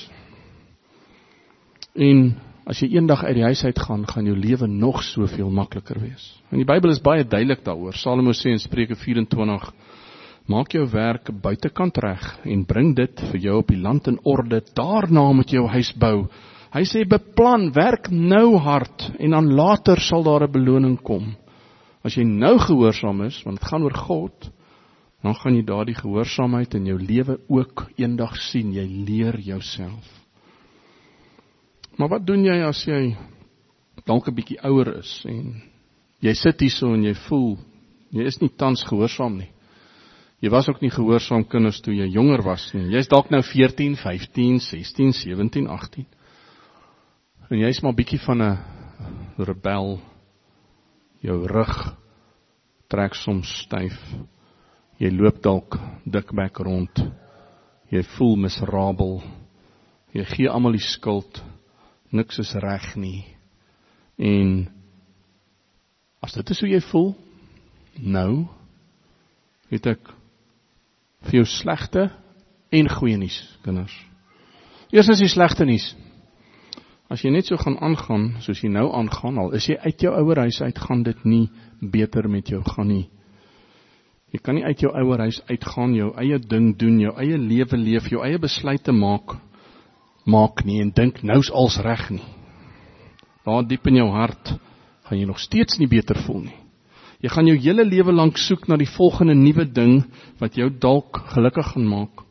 [1.95, 2.29] En
[2.67, 6.25] as jy eendag uit die huis uit gaan, gaan jou lewe nog soveel makliker wees.
[6.51, 7.95] En die Bybel is baie duidelik daaroor.
[7.95, 9.71] Salomo sê in Spreuke 24:
[10.51, 14.61] Maak jou werk buitekant reg en bring dit vir jou op die land in orde.
[14.75, 16.27] Daarna moet jy jou huis bou.
[16.75, 21.37] Hy sê beplan, werk nou hard en dan later sal daar 'n beloning kom.
[22.05, 24.51] As jy nou gehoorsaam is, want dit gaan oor God,
[25.23, 28.73] dan gaan jy daardie gehoorsaamheid in jou lewe ook eendag sien.
[28.73, 30.16] Jy leer jouself.
[31.97, 33.17] Maar wat doen jy as jy
[34.05, 35.63] dalk 'n bietjie ouer is en
[36.21, 37.57] jy sit hierso en jy voel
[38.13, 39.51] jy is nie tans gehoorsaam nie.
[40.41, 42.93] Jy was ook nie gehoorsaam kinders toe jy jonger was nie.
[42.93, 46.07] Jy's dalk nou 14, 15, 16, 17, 18.
[47.51, 48.59] En jy's maar bietjie van 'n
[49.39, 50.01] rebel.
[51.23, 51.97] Jou rug
[52.89, 53.97] trek soms styf.
[54.99, 57.13] Jy loop dalk dikbek rond.
[57.91, 59.23] Jy voel miserabel.
[60.13, 61.43] Jy gee almal die skuld
[62.17, 63.25] niks is reg nie.
[64.17, 64.67] En
[66.25, 67.11] as dit is hoe jy voel,
[68.01, 68.47] nou
[69.73, 70.13] het ek
[71.27, 72.09] vir jou slegte
[72.75, 73.95] en goeie nuus, kinders.
[74.95, 75.93] Eerstens die slegte nuus.
[77.11, 80.13] As jy net so gaan aangaan soos jy nou aangaan, al is jy uit jou
[80.19, 81.45] ouer huis uit, gaan dit nie
[81.81, 83.05] beter met jou gaan nie.
[84.35, 87.79] Jy kan nie uit jou ouer huis uitgaan, jou eie ding doen, jou eie lewe
[87.79, 89.37] leef, jou eie besluite maak
[90.27, 92.25] maak nie en dink nou's als reg nie.
[93.47, 94.57] Daar diep in jou hart
[95.07, 96.61] gaan jy nog steeds nie beter voel nie.
[97.23, 100.03] Jy gaan jou hele lewe lank soek na die volgende nuwe ding
[100.41, 102.25] wat jou dalk gelukkig gaan maak.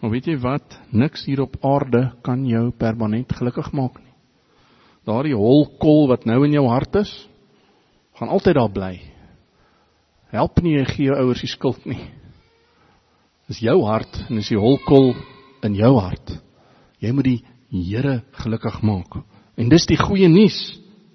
[0.00, 0.76] Maar weet jy wat?
[0.92, 4.12] Niks hier op aarde kan jou permanent gelukkig maak nie.
[5.08, 7.10] Daardie holkol wat nou in jou hart is,
[8.18, 8.94] gaan altyd daar bly.
[10.30, 12.00] Help nie jy gee jou ouers die skuld nie.
[13.50, 15.14] Dis jou hart en dis die holkol
[15.66, 16.36] in jou hart.
[17.00, 19.20] Jy moet die Here gelukkig maak.
[19.54, 20.56] En dis die goeie nuus.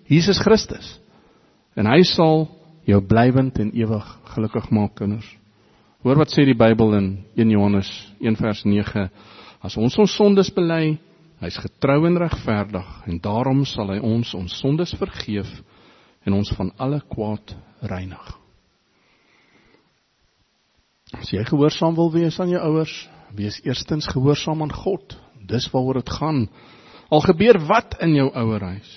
[0.08, 0.94] Jesus Christus.
[1.76, 2.46] En hy sal
[2.88, 5.28] jou blywend en ewig gelukkig maak, kinders.
[6.06, 7.90] Hoor wat sê die Bybel in 1 Johannes
[8.22, 9.08] 1 vers 9.
[9.66, 10.96] As ons ons sondes bely,
[11.42, 15.50] hy's getrou en regverdig en daarom sal hy ons ons sondes vergeef
[16.26, 17.56] en ons van alle kwaad
[17.90, 18.32] reinig.
[21.16, 22.96] As jy gehoorsaam wil wees aan jou ouers,
[23.36, 26.46] wees eerstens gehoorsaam aan God Dis waaroor dit gaan.
[27.14, 28.92] Al gebeur wat in jou ouerhuis.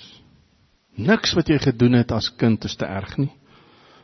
[0.99, 3.31] Niks wat jy gedoen het as kind is te erg nie.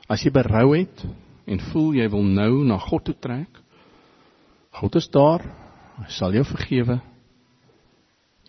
[0.08, 1.04] As jy berou het
[1.50, 3.62] en voel jy wil nou na God toe trek,
[4.76, 5.44] God is daar.
[5.96, 7.00] Hy sal jou vergewe.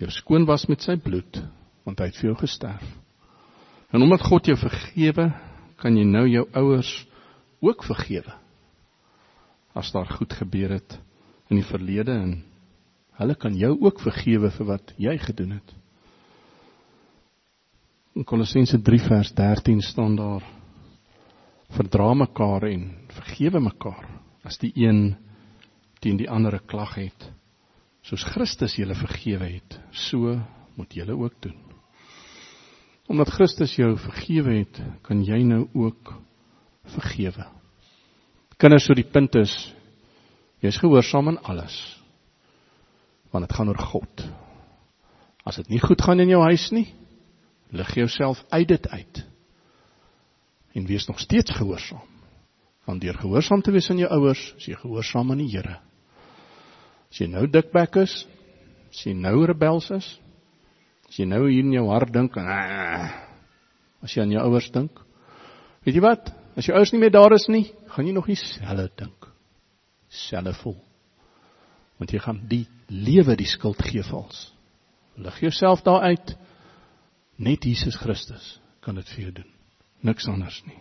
[0.00, 1.38] Jou skoon was met sy bloed,
[1.86, 2.86] want hy het vir jou gesterf.
[3.94, 5.30] En omdat God jou vergewe,
[5.80, 6.90] kan jy nou jou ouers
[7.64, 8.34] ook vergewe.
[9.76, 10.98] As daar goed gebeur het
[11.52, 12.34] in die verlede en
[13.16, 15.72] Hulle kan jou ook vergewe vir wat jy gedoen het.
[18.16, 20.44] In Kolossense 3 vers 13 staan daar:
[21.76, 24.04] Verdra mekaar en vergewe mekaar
[24.46, 25.16] as die een
[26.00, 27.30] teen die ander 'n klag het.
[28.02, 30.40] Soos Christus julle vergewe het, so
[30.76, 31.56] moet julle ook doen.
[33.08, 36.14] Omdat Christus jou vergewe het, kan jy nou ook
[36.84, 37.46] vergewe.
[38.56, 39.74] Kinders, so die punt is
[40.60, 41.96] jy's gehoorsaam in alles
[43.36, 44.24] want dit gaan oor God.
[45.46, 46.86] As dit nie goed gaan in jou huis nie,
[47.76, 49.24] lig jouself uit dit uit.
[50.76, 52.04] En wees nog steeds gehoorsaam.
[52.86, 55.80] Want deur gehoorsaam te wees aan jou ouers, is jy gehoorsaam aan die Here.
[57.10, 58.14] As jy nou dikbek is,
[58.92, 60.08] as jy nou rebels is,
[61.10, 65.02] as jy nou hier in jou hart dink en as jy aan jou ouers dink,
[65.84, 66.32] weet jy wat?
[66.56, 69.30] As jou ouers nie meer daar is nie, gaan jy nog dieselfde dink.
[70.08, 70.78] Selfe voel
[71.98, 74.50] want jy gaan die lewe die skuld gee vals.
[75.16, 76.36] Lig jouself daar uit.
[77.36, 79.50] Net Jesus Christus kan dit vir jou doen.
[80.06, 80.78] Niks anders nie.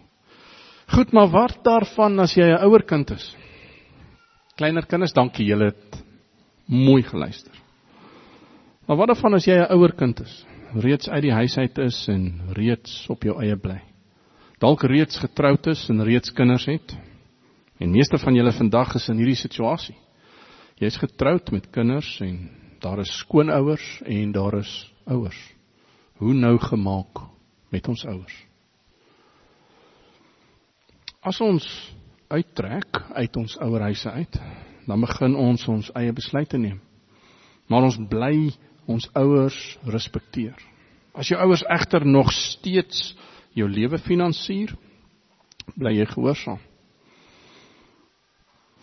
[0.94, 3.36] Goed, maar wat daarvan as jy 'n ouer kind is?
[4.56, 6.04] Kleiner kinders, dankie julle het
[6.66, 7.52] mooi geluister.
[8.86, 10.46] Maar wat daarvan as jy 'n ouer kind is?
[10.76, 13.82] Reeds uit die huis uit is en reeds op jou eie bly.
[14.60, 16.96] Dalk reeds getroud is en reeds kinders het.
[17.80, 19.96] En meeste van julle vandag is in hierdie situasie.
[20.76, 22.50] Jy's getroud met kinders en
[22.84, 24.72] daar is skoonouers en daar is
[25.08, 25.38] ouers.
[26.20, 27.22] Hoe nou gemaak
[27.72, 28.36] met ons ouers?
[31.24, 31.64] As ons
[32.28, 34.38] uittrek uit ons ouerhuise uit,
[34.86, 36.82] dan begin ons ons eie besluite neem.
[37.72, 38.52] Maar ons bly
[38.86, 40.60] ons ouers respekteer.
[41.16, 43.14] As jou ouers egter nog steeds
[43.56, 44.76] jou lewe finansier,
[45.72, 46.60] bly jy gehoorsaam.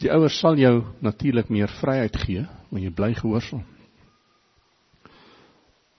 [0.03, 3.63] Die ouers sal jou natuurlik meer vryheid gee, maar jy bly gehoorsaam.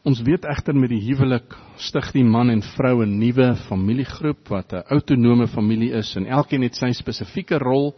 [0.03, 4.73] Ons weet egter met die huwelik stig die man en vrou 'n nuwe familiegroep wat
[4.73, 7.93] 'n autonome familie is en elkeen het sy spesifieke rol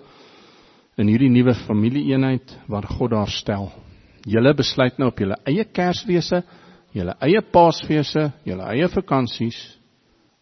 [0.98, 3.72] in hierdie nuwe familieeenheid wat God daar stel.
[4.26, 6.44] Julle besluit nou op julle eie Kersfeeste,
[6.94, 9.80] julle eie Paasfeeste, julle eie vakansies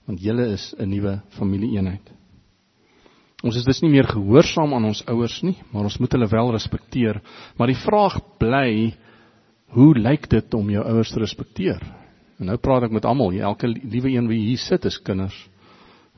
[0.05, 2.11] want julle is 'n nuwe familieeenheid.
[3.43, 6.51] Ons is dus nie meer gehoorsaam aan ons ouers nie, maar ons moet hulle wel
[6.55, 7.19] respekteer.
[7.59, 8.93] Maar die vraag bly,
[9.75, 11.81] hoe lyk dit om jou ouers te respekteer?
[12.39, 15.35] En nou praat ek met almal, elke liewe een wie hier sit is kinders.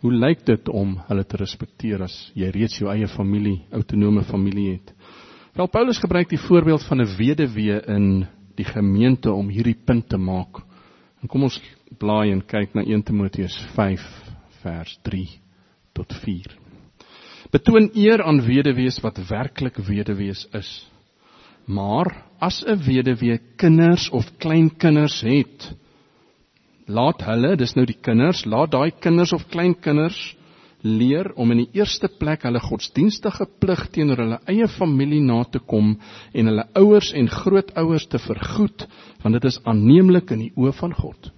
[0.05, 4.75] Hoe lyk dit om hulle te respekteer as jy reeds jou eie familie, autonome familie
[4.75, 4.91] het?
[5.55, 10.17] Wel Paulus gebruik die voorbeeld van 'n weduwee in die gemeente om hierdie punt te
[10.17, 10.61] maak.
[11.21, 11.61] En kom ons
[11.97, 14.01] blaai en kyk na 1 Timoteus 5
[14.61, 15.29] vers 3
[15.93, 16.64] tot 4.
[17.55, 20.69] Betoon eer aan weduwees wat werklik weduwees is.
[21.71, 22.09] Maar
[22.43, 25.71] as 'n weduwee kinders of kleinkinders het,
[26.85, 30.35] laat hulle, dis nou die kinders, laat daai kinders of kleinkinders
[30.81, 35.59] leer om in die eerste plek hulle godsdienstige plig teenoor hulle eie familie na te
[35.59, 35.95] kom
[36.33, 38.87] en hulle ouers en grootouers te vergoed,
[39.23, 41.31] want dit is aanneemlik in die oë van God.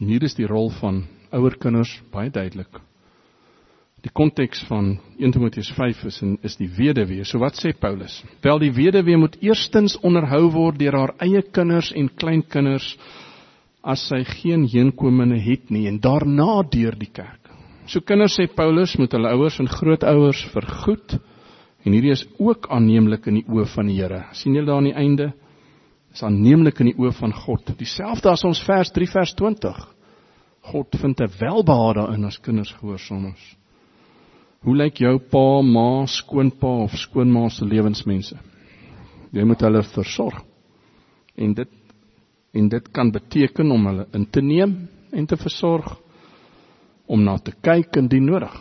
[0.00, 1.02] En hier is die rol van
[1.32, 2.89] ouer kinders baie duidelik.
[4.00, 7.24] Die konteks van 1 Timoteus 5 is en is die weduwee.
[7.28, 8.22] So wat sê Paulus?
[8.40, 12.94] Wel die weduwee moet eerstens onderhou word deur haar eie kinders en kleinkinders
[13.84, 17.52] as sy geen heenkomende het nie en daarna deur die kerk.
[17.90, 21.18] So kinders sê Paulus moet hulle ouers en grootouers vergoed
[21.84, 24.24] en hierdie is ook aanneemlik in die oë van die Here.
[24.32, 25.32] sien julle daar aan die einde?
[26.12, 27.76] Is aanneemlik in die oë van God.
[27.76, 29.86] Dieselfde as ons vers 3 vers 20.
[30.72, 33.59] God vind 'n welbehae daarin as kinders gehoorsaam is.
[34.60, 38.36] Hoe lyk jou pa, ma, skoonpa of skoonma se lewensmense?
[39.32, 40.42] Jy moet hulle versorg.
[41.36, 41.76] En dit
[42.52, 44.72] en dit kan beteken om hulle in te neem
[45.14, 45.92] en te versorg
[47.06, 48.56] om na te kyk indien nodig.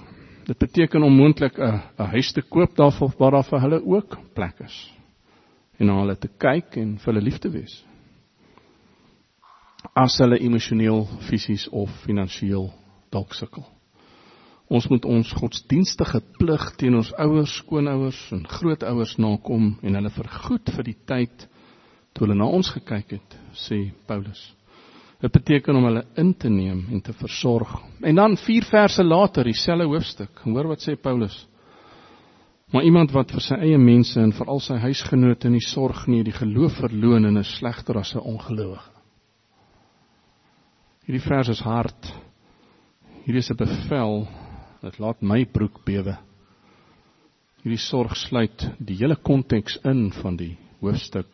[0.45, 4.17] Dit beteken om moontlik 'n 'n huis te koop daarvoor waar daar vir hulle ook
[4.33, 4.93] plek is.
[5.79, 7.85] En na hulle te kyk en vir hulle lief te wees.
[9.95, 12.73] As hulle emosioneel, fisies of finansiëel
[13.09, 13.78] dalk sukkel.
[14.69, 20.69] Ons moet ons godsdienstige plig teen ons ouers, skoonouers en grootouers nakom en hulle vergoed
[20.75, 21.47] vir die tyd
[22.13, 24.41] toe hulle na ons gekyk het, sê Paulus.
[25.19, 27.71] Dit beteken om hulle in te neem en te versorg.
[28.05, 30.43] En dan 4 verse later, dieselfde hoofstuk.
[30.45, 31.35] Hoor wat sê Paulus?
[32.69, 36.35] Maar iemand wat vir sy eie mense en veral sy huisgenote nie sorg nie, die
[36.35, 38.91] geloof verloon en is slegter as 'n ongelowige.
[41.09, 42.13] Hierdie vers is hard.
[43.25, 44.27] Hierdie is 'n bevel
[44.79, 46.15] Dit laat my broek bewe.
[47.59, 51.27] Hierdie sorg sluit die hele konteks in van die hoofstuk.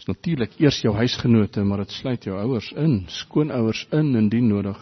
[0.00, 4.48] Dit is natuurlik eers jou huisgenote, maar dit sluit jou ouers in, skoonouers in indien
[4.48, 4.80] nodig.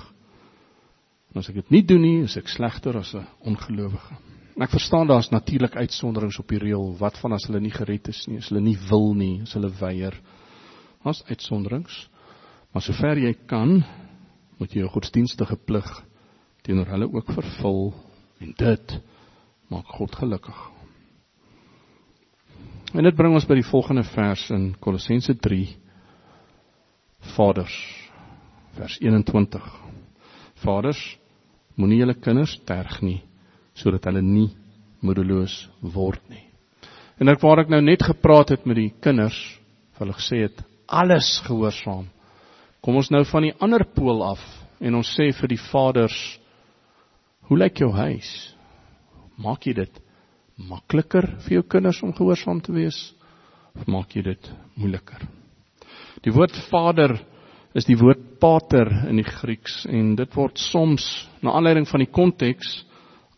[1.33, 4.15] En as ek dit nie doen nie, is ek slegter as 'n ongelowige.
[4.59, 6.97] Ek verstaan daar's natuurlik uitsonderings op die reël.
[6.99, 9.71] Wat van as hulle nie gered is nie, as hulle nie wil nie, as hulle
[9.71, 10.15] weier?
[11.05, 12.09] Daar's uitsonderings.
[12.73, 13.85] Maar sover jy kan,
[14.59, 16.08] moet jy jou godsdienstige plig
[16.69, 17.95] teenoor hulle ook vervul
[18.45, 18.99] en dit
[19.73, 20.57] maak God gelukkig.
[22.93, 25.63] En dit bring ons by die volgende vers in Kolossense 3
[27.33, 27.77] Vaders
[28.77, 29.65] vers 21.
[30.61, 31.01] Vaders,
[31.81, 33.23] moenie julle kinders terg nie
[33.79, 34.51] sodat hulle nie
[35.01, 35.55] moedeloos
[35.95, 36.43] word nie.
[37.17, 39.39] En ek waar ek nou net gepraat het met die kinders,
[40.03, 42.05] hulle gesê het alles gehoorsaam.
[42.85, 44.43] Kom ons nou van die ander pool af
[44.83, 46.19] en ons sê vir die vaders
[47.49, 48.29] Hoe lyk jou huis?
[49.41, 50.01] Maak jy dit
[50.69, 52.99] makliker vir jou kinders om gehoorsaam te wees
[53.73, 55.23] of maak jy dit moeiliker?
[56.21, 57.15] Die woord vader
[57.79, 61.07] is die woord pater in die Grieks en dit word soms
[61.41, 62.83] na aanleiding van die konteks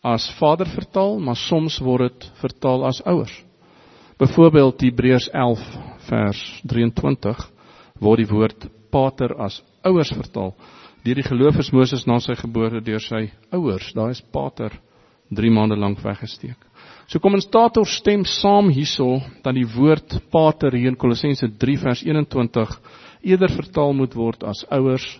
[0.03, 3.33] as vader vertaal, maar soms word dit vertaal as ouers.
[4.19, 5.63] Byvoorbeeld Hebreërs 11
[6.09, 7.47] vers 23
[8.03, 10.51] word die woord pater as ouers vertaal.
[11.01, 14.75] Deur die geloof is Moses na sy geboorte deur sy ouers, daar is Pater
[15.31, 16.59] 3 maande lank weggesteek.
[17.07, 21.77] So kom ons ons stem saam hierso dat die woord Pater hier in Kolossense 3
[21.77, 22.79] vers 21
[23.23, 25.19] eerder vertaal moet word as ouers,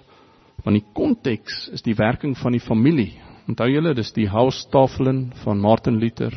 [0.63, 3.17] want die konteks is die werking van die familie,
[3.51, 6.31] Onthou julle, dis die Haustafelen van Martin Luther.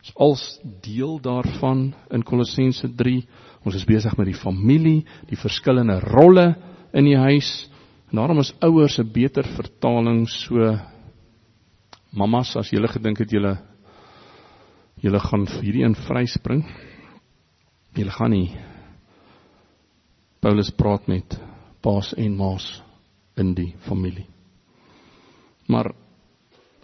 [0.00, 0.42] Dis als
[0.84, 3.18] deel daarvan in Kolossense 3.
[3.66, 6.54] Ons is besig met die familie, die verskillende rolle
[6.96, 7.67] in die huis.
[8.08, 10.78] En daarom is ouers 'n beter vertaling so
[12.10, 13.58] mamas as julle gedink het julle
[15.00, 16.64] julle gaan hierdie een vryspring.
[17.94, 18.56] Julle gaan nie
[20.40, 21.38] Paulus praat met
[21.82, 22.82] paas en maas
[23.36, 24.26] in die familie.
[25.66, 25.92] Maar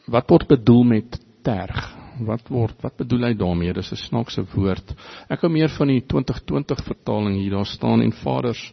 [0.07, 1.95] wat word bedoel met terg?
[2.21, 3.73] Wat word wat bedoel hy daarmee?
[3.73, 4.95] Dis 'n snaakse woord.
[5.29, 7.51] Ek hou meer van die 2020 vertaling hier.
[7.51, 8.73] Daar staan en vaders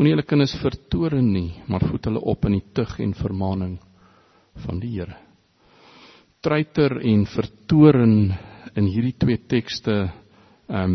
[0.00, 3.74] moenie julle kinders vertoren nie, maar voed hulle op in die tug en vermaaning
[4.64, 5.18] van die Here.
[6.40, 8.14] Treiter en vertoren
[8.80, 9.96] in hierdie twee tekste
[10.70, 10.94] ehm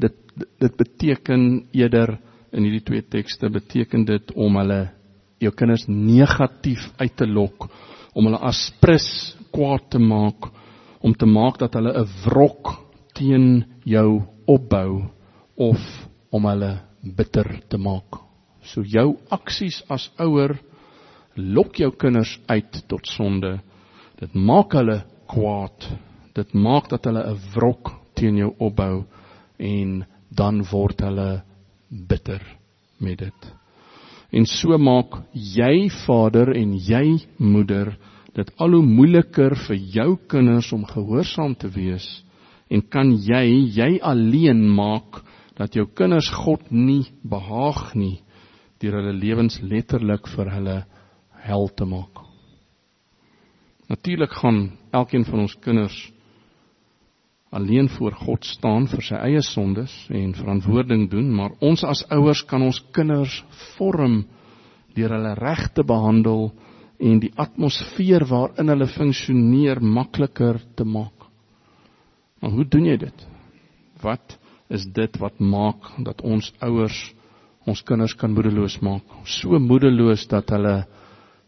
[0.00, 0.16] dit
[0.64, 1.42] dit beteken
[1.76, 2.14] eerder
[2.56, 4.80] in hierdie twee tekste beteken dit om hulle
[5.44, 7.68] jou kinders negatief uit te lok,
[8.16, 10.48] om hulle aspris kwaad te maak,
[11.04, 12.72] om te maak dat hulle 'n wrok
[13.12, 15.04] teen jou opbou
[15.54, 15.78] of
[16.32, 16.72] om hulle
[17.04, 18.20] bitter te maak.
[18.64, 20.56] So jou aksies as ouer
[21.36, 23.58] lok jou kinders uit tot sonde.
[24.20, 25.88] Dit maak hulle kwaad.
[26.34, 29.04] Dit maak dat hulle 'n wrok teen jou opbou
[29.58, 31.42] en dan word hulle
[31.90, 32.42] bitter
[32.98, 33.52] met dit.
[34.32, 37.96] En so maak jy vader en jy moeder
[38.34, 42.24] dit al hoe moeiliker vir jou kinders om gehoorsaam te wees
[42.68, 43.44] en kan jy
[43.76, 45.22] jy alleen maak
[45.58, 48.18] dat jou kinders God nie behaag nie
[48.82, 50.78] deur hulle lewens letterlik vir hulle
[51.44, 52.20] hel te maak.
[53.88, 55.96] Natuurlik gaan elkeen van ons kinders
[57.54, 62.42] alleen voor God staan vir sy eie sondes en verantwoording doen, maar ons as ouers
[62.50, 63.36] kan ons kinders
[63.76, 64.24] vorm
[64.96, 66.48] deur hulle reg te behandel
[66.98, 71.28] en die atmosfeer waarin hulle funksioneer makliker te maak.
[72.42, 73.26] Maar hoe doen jy dit?
[74.02, 74.34] Wat
[74.68, 76.98] is dit wat maak dat ons ouers
[77.64, 79.04] ons kinders kan moedeloos maak?
[79.24, 80.84] So moedeloos dat hulle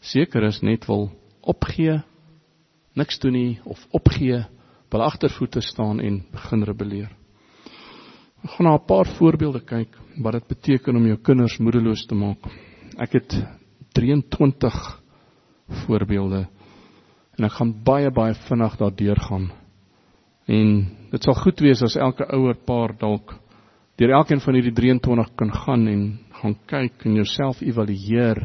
[0.01, 1.11] seker is net wil
[1.43, 2.01] opgee,
[2.97, 4.45] niks doen nie of opgee
[4.91, 7.11] wil agtervoete staan en begin rebelleer.
[8.45, 12.15] Ek gaan na 'n paar voorbeelde kyk wat dit beteken om jou kinders moedeloos te
[12.15, 12.39] maak.
[12.99, 13.35] Ek het
[13.95, 15.03] 23
[15.87, 16.47] voorbeelde
[17.39, 19.51] en ek gaan baie baie vinnig daardeur gaan.
[20.47, 23.35] En dit sal goed wees as elke ouer paar dalk
[23.99, 26.03] deur elkeen van hierdie 23 kan gaan en
[26.43, 28.45] gaan kyk en jouself evalueer.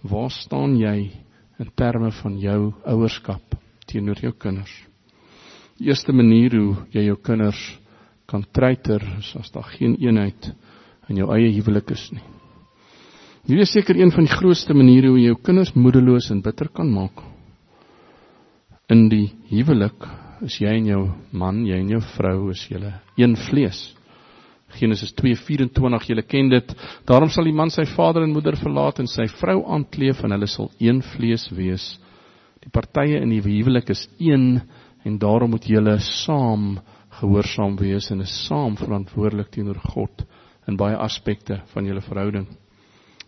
[0.00, 1.10] Waar staan jy
[1.60, 3.56] in terme van jou ouerskap
[3.90, 4.72] teenoor jou kinders?
[5.76, 7.60] Die eerste manier hoe jy jou kinders
[8.30, 10.52] kan treiter is as daar geen eenheid
[11.10, 12.22] in jou eie huwelik is nie.
[13.48, 16.70] Hierdie is seker een van die grootste maniere hoe jy jou kinders moedeloos en bitter
[16.72, 17.20] kan maak.
[18.88, 20.06] In die huwelik
[20.44, 21.00] is jy en jou
[21.36, 23.80] man, jy en jou vrou is julle een vlees.
[24.78, 26.74] Genesis 2:24 julle ken dit.
[27.06, 30.46] Daarom sal die man sy vader en moeder verlaat en sy vrou aankleef en hulle
[30.46, 31.98] sal een vlees wees.
[32.62, 34.60] Die partye in die huwelik is een
[35.04, 36.78] en daarom moet julle saam
[37.20, 40.24] gehoorsaam wees en is saam verantwoordelik teenoor God
[40.68, 42.46] in baie aspekte van julle verhouding.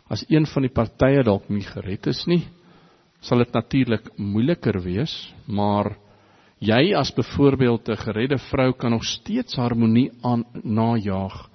[0.08, 2.42] As een van die partye dalk nie gered is nie,
[3.22, 5.14] sal dit natuurlik moeiliker wees,
[5.46, 5.96] maar
[6.62, 11.50] jy as byvoorbeeld 'n geredde vrou kan nog steeds harmonie aan najaag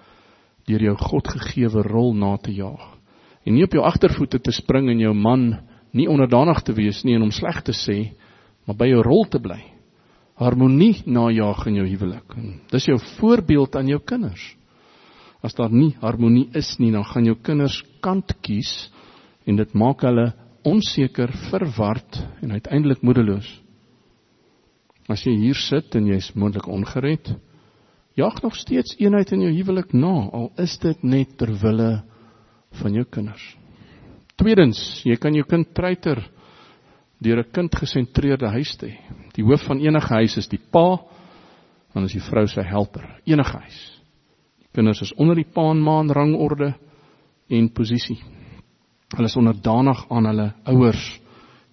[0.67, 2.97] deur jou Godgegewe rol na te jaag.
[3.45, 5.59] En nie op jou agtervoete te spring en jou man
[5.93, 8.11] nie onderdanig te wees nie en hom sleg te sê,
[8.65, 9.77] maar by jou rol te bly
[10.37, 12.35] harmonie najag in jou huwelik.
[12.71, 14.53] Dis jou voorbeeld aan jou kinders.
[15.41, 18.89] As daar nie harmonie is nie, dan gaan jou kinders kant kies
[19.47, 20.31] en dit maak hulle
[20.67, 23.47] onseker, verward en uiteindelik moedeloos.
[25.07, 27.29] As jy hier sit en jy's moontlik ongered,
[28.17, 31.91] jag nog steeds eenheid in jou huwelik na, al is dit net ter wille
[32.81, 33.45] van jou kinders.
[34.37, 36.19] Tweedens, jy kan jou kind treiter
[37.23, 38.97] deur 'n kindgesentreerde huis te hê.
[39.33, 40.97] Die hoof van enige huis is die pa,
[41.93, 43.21] dan is die vrou sy helper.
[43.25, 44.01] Enige huis.
[44.59, 46.75] Die kinders is onder die pa en ma in rangorde
[47.49, 48.19] en posisie.
[49.15, 51.19] Hulle is onderdanig aan hulle ouers.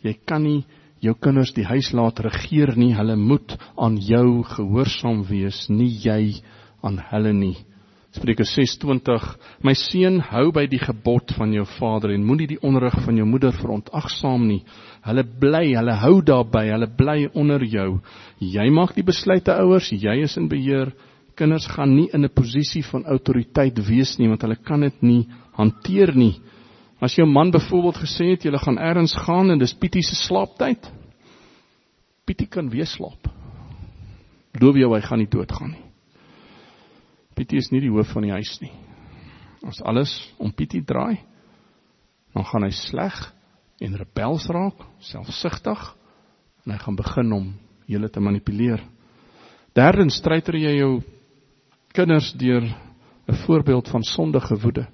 [0.03, 0.65] Jy kan nie
[1.05, 2.95] jou kinders die huis laat regeer nie.
[2.97, 6.41] Hulle moet aan jou gehoorsaam wees, nie jy
[6.85, 7.57] aan hulle nie.
[8.15, 9.25] Spreuke 6:20
[9.67, 13.27] My seun hou by die gebod van jou vader en moenie die onderrig van jou
[13.27, 14.61] moeder verontagsaam nie.
[15.03, 17.99] Hulle bly, hulle hou daarby, hulle bly onder jou.
[18.39, 20.95] Jy maak die besluite ouers, jy is in beheer.
[21.35, 25.27] Kinders gaan nie in 'n posisie van autoriteit wees nie want hulle kan dit nie
[25.59, 26.39] hanteer nie.
[27.03, 30.91] As jou man byvoorbeeld gesê het jy gaan elders gaan en dis Pietie se slaaptyd.
[32.25, 33.29] Pietie kan weer slaap.
[34.55, 35.85] Beloof jou hy gaan nie doodgaan nie.
[37.35, 38.73] Pietie is nie die hoof van die huis nie.
[39.67, 41.19] As alles om Pietie draai,
[42.35, 43.17] dan gaan hy sleg
[43.83, 45.83] en rebels raak, selfsugtig
[46.65, 47.53] en hy gaan begin om
[47.91, 48.81] julle te manipuleer.
[49.75, 50.93] Derdens stryter jy jou
[51.95, 54.87] kinders deur 'n voorbeeld van sondige woede.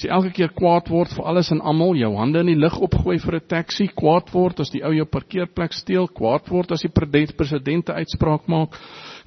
[0.00, 2.78] As jy elke keer kwaad word vir alles en almal, jou hande in die lug
[2.80, 6.80] opgooi vir 'n taxi, kwaad word as die ou jou parkeerplek steel, kwaad word as
[6.80, 8.78] die presidente uitspraak maak,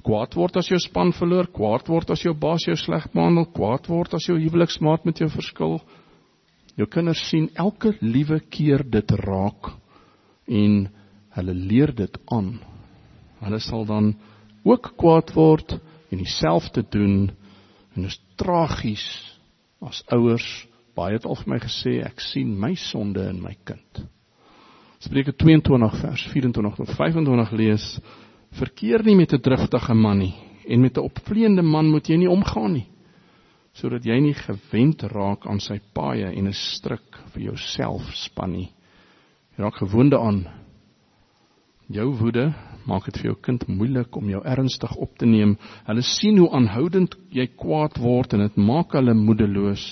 [0.02, 3.86] kwaad word as jou span verloor, kwaad word as jou baas jou sleg behandel, kwaad
[3.86, 5.80] word as jou huweliksmaat met jou verskil.
[6.76, 9.78] Jou kinders sien elke liewe keer dit raak
[10.48, 10.88] en
[11.36, 12.58] hulle leer dit aan.
[13.38, 14.16] Hulle sal dan
[14.64, 15.78] ook kwaad word
[16.10, 17.30] en dieselfde doen
[17.94, 19.33] en dit is tragies
[19.88, 20.46] as ouers
[20.94, 24.04] baie het al vir my gesê ek sien my sonde in my kind.
[25.02, 27.86] Spreuke 22 vers 24 tot 25 lees
[28.58, 30.34] verkeer nie met 'n driftige man nie
[30.68, 32.88] en met 'n opvleende man moet jy nie omgaan nie
[33.74, 38.70] sodat jy nie gewend raak aan sy paaie en 'n struik vir jouself span nie.
[39.56, 40.46] Jy raak gewoonde aan
[41.92, 42.52] jou woede
[42.88, 45.56] maak dit vir jou kind moeilik om jou ernstig op te neem.
[45.86, 49.84] Hulle sien hoe aanhoudend jy kwaad word en dit maak hulle moedeloos.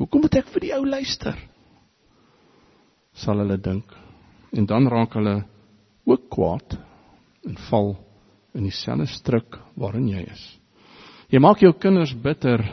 [0.00, 1.36] Hoekom moet ek vir die ou luister?
[3.12, 3.84] Sal hulle dink.
[4.56, 5.42] En dan raak hulle
[6.08, 6.78] ook kwaad
[7.46, 7.92] en val
[8.56, 10.42] in dieselfde struik waarin jy is.
[11.30, 12.64] Jy maak jou kinders bitter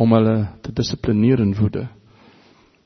[0.00, 1.86] om hulle te dissiplineer in woede.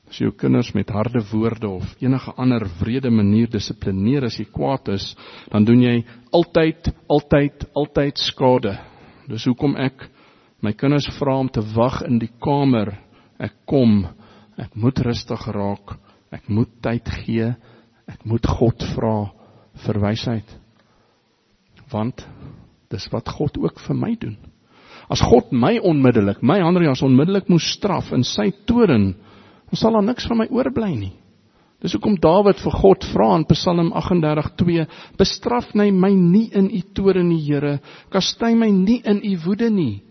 [0.09, 4.89] As jou kinders met harde woorde of enige ander wrede manier dissiplineer as jy kwaad
[4.95, 5.11] is,
[5.51, 5.99] dan doen jy
[6.33, 8.73] altyd, altyd, altyd skade.
[9.29, 10.07] Dis hoekom ek
[10.65, 12.95] my kinders vra om te wag in die kamer.
[13.37, 14.01] Ek kom,
[14.57, 15.93] ek moet rustig raak.
[16.33, 17.53] Ek moet tyd gee.
[18.09, 19.15] Ek moet God vra
[19.85, 20.57] vir wysheid.
[21.93, 22.25] Want
[22.89, 24.37] dis wat God ook vir my doen.
[25.09, 29.13] As God my onmiddellik, my Andreas onmiddellik moes straf in sy toorn,
[29.69, 31.13] dan sal daar niks van my oorbly nie.
[31.79, 36.81] Dis hoekom Dawid vir God vra in Psalm 38:2, "Bestraf my my nie in u
[36.93, 40.01] toorn nie, Here, kastei my nie in u woede nie."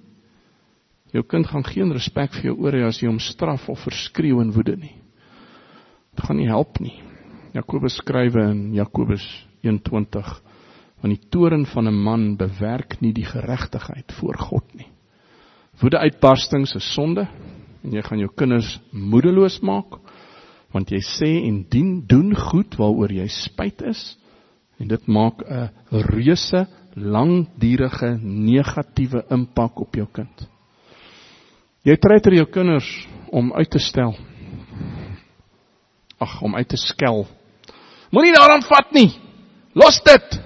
[1.13, 4.41] Jou kind gaan geen respek vir jou oor hê as jy hom straf of verskreeu
[4.41, 4.95] in woede nie.
[6.15, 7.03] Dit gaan nie help nie.
[7.55, 10.41] Jakobus skrywe in Jakobus 1:20,
[11.03, 14.87] "Want die toorn van 'n man bewerk nie die geregtigheid voor God nie."
[15.81, 17.29] Woede uitbarstings is sonde
[17.85, 19.99] en jy gaan jou kinders moedeloos maak
[20.75, 24.03] want jy sê en dien doen goed waaroor jy spyt is
[24.79, 25.71] en dit maak 'n
[26.13, 30.49] reuse langdurige negatiewe impak op jou kind.
[31.83, 32.89] Jy treiter jou kinders
[33.31, 34.17] om uit te stel.
[36.19, 37.27] Ag, om uit te skel.
[38.11, 39.13] Moenie daaraan vat nie.
[39.75, 40.41] Los dit.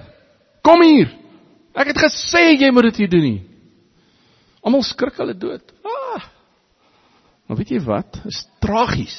[0.63, 1.09] Kom hier.
[1.75, 3.41] Ek het gesê jy moet dit nie doen nie.
[4.63, 5.65] Almal skrik hulle dood.
[7.47, 8.21] Maar weet jy wat?
[8.29, 9.17] Is tragies.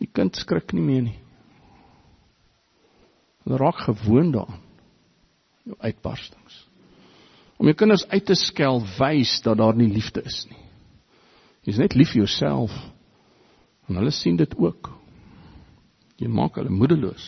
[0.00, 1.18] Die kind skrik nie meer nie.
[3.42, 4.62] Hulle raak gewoond daaraan.
[5.66, 6.56] Jou uitbarstings.
[7.58, 10.58] Om jou kinders uit te skel wys dat daar nie liefde is nie.
[11.62, 12.74] Jy's net lief vir jouself.
[13.86, 14.90] En hulle sien dit ook.
[16.18, 17.22] Jy maak hulle moedeloos.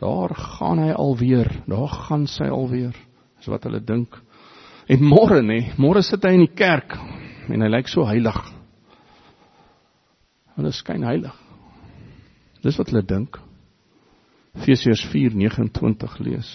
[0.00, 2.96] Daar gaan hy alweer, daar gaan sy alweer.
[3.36, 4.16] Dis wat hulle dink.
[4.92, 6.94] En môre nê, môre sit hy in die kerk
[7.48, 8.38] en hy lyk so heilig.
[10.56, 11.34] Hulle skyn heilig.
[12.64, 13.36] Dis wat hulle dink.
[14.56, 16.50] Efesiërs 4:29 lees.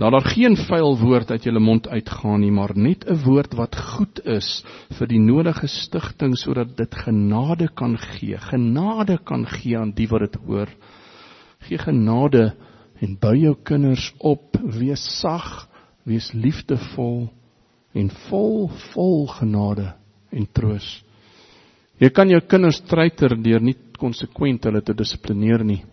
[0.00, 3.76] Laat daar geen vuil woord uit julle mond uitgaan nie, maar net 'n woord wat
[3.76, 4.64] goed is
[4.98, 8.38] vir die nodige stigting sodat dit genade kan gee.
[8.38, 10.68] Genade kan gee aan die wat dit hoor.
[11.58, 12.54] Gee genade
[13.00, 15.68] en bou jou kinders op, wees sag,
[16.04, 17.28] wees liefdevol
[17.92, 19.94] en vol vol genade
[20.30, 21.04] en troos.
[22.02, 25.84] Jy kan jou kinders treiter deur nie konsekwent hulle te dissiplineer nie.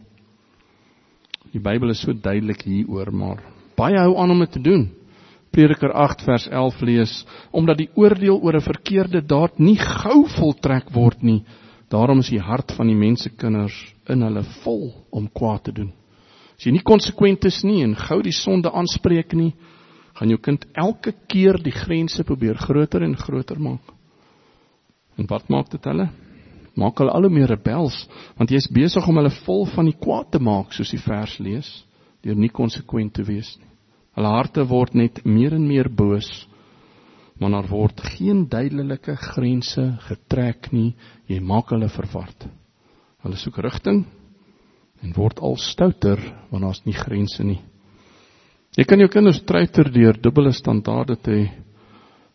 [1.53, 3.43] Die Bybel is so duidelik hieroor, maar
[3.77, 4.87] baie hou aan om dit te doen.
[5.53, 7.13] Prediker 8 vers 11 lees:
[7.53, 11.43] Omdat die oordeel oor 'n verkeerde daad nie gou voltrek word nie,
[11.89, 13.77] daarom is die hart van die mensekinders
[14.09, 15.93] in hulle vol om kwaad te doen.
[16.57, 19.53] As jy nie konsekwent is nie en gou die sonde aanspreek nie,
[20.13, 23.98] gaan jou kind elke keer die grense probeer groter en groter maak.
[25.19, 26.07] En wat maak dit hulle?
[26.79, 27.95] Maak hulle al hoe meer rebels,
[28.39, 31.35] want jy is besig om hulle vol van die kwaad te maak, soos die vers
[31.43, 31.69] lees,
[32.23, 33.67] deur nie konsekwent te wees nie.
[34.17, 36.27] Hulle harte word net meer en meer boos,
[37.39, 40.91] maar daar word geen duidelike grense getrek nie.
[41.31, 42.47] Jy maak hulle verward.
[43.23, 44.03] Hulle soek rigting
[44.99, 47.61] en word al stouter want daar's nie grense nie.
[48.75, 51.47] Jy kan jou kinders treiter deur dubbele standaarde te hê.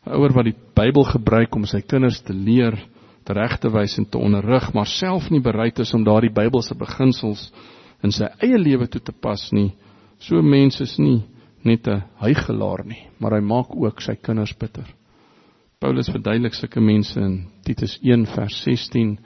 [0.05, 2.77] 'n Ouer wat die Bybel gebruik om sy kinders te leer,
[3.25, 6.77] te reg te wys en te onderrig, maar self nie bereid is om daardie Bybelse
[6.77, 7.47] beginsels
[8.05, 9.73] in sy eie lewe toe te pas nie.
[10.21, 11.25] So mense is nie
[11.65, 14.85] net 'n hygelaar nie, maar hy maak ook sy kinders bitter.
[15.81, 19.19] Paulus verduidelik sulke mense in Titus 1 vers 16.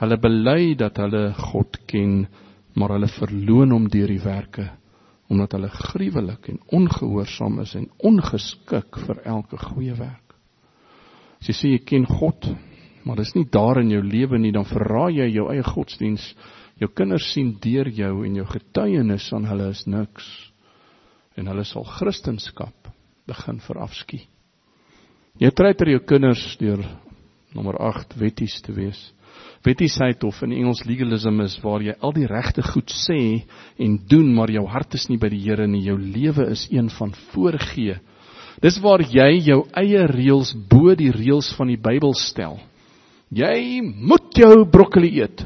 [0.00, 2.26] Hulle bely dat hulle God ken,
[2.74, 4.70] maar hulle verloon hom deur die werke
[5.28, 10.23] omdat hulle gruwelik en ongehoorsaam is en ongeskik vir elke goeie werk.
[11.44, 12.46] As jy sê jy ken God,
[13.04, 16.30] maar dis nie daar in jou lewe nie, dan verraai jy jou eie godsdiens.
[16.80, 20.24] Jou kinders sien deur jou en jou getuienis aan hulle is niks.
[21.36, 22.72] En hulle sal Christendom
[23.28, 24.24] begin verafskiet.
[25.36, 26.80] Jy treiter jou kinders deur
[27.52, 29.12] nommer 8 wetties te wees.
[29.68, 33.44] Wettiesheid of in Engels legalism is waar jy al die regte goed sê
[33.76, 35.84] en doen maar jou hart is nie by die Here nie.
[35.84, 38.00] Jou lewe is een van voorgee.
[38.64, 42.56] Dis waar jy jou eie reëls bo die reëls van die Bybel stel.
[43.34, 45.42] Jy moet jou broccoli eet.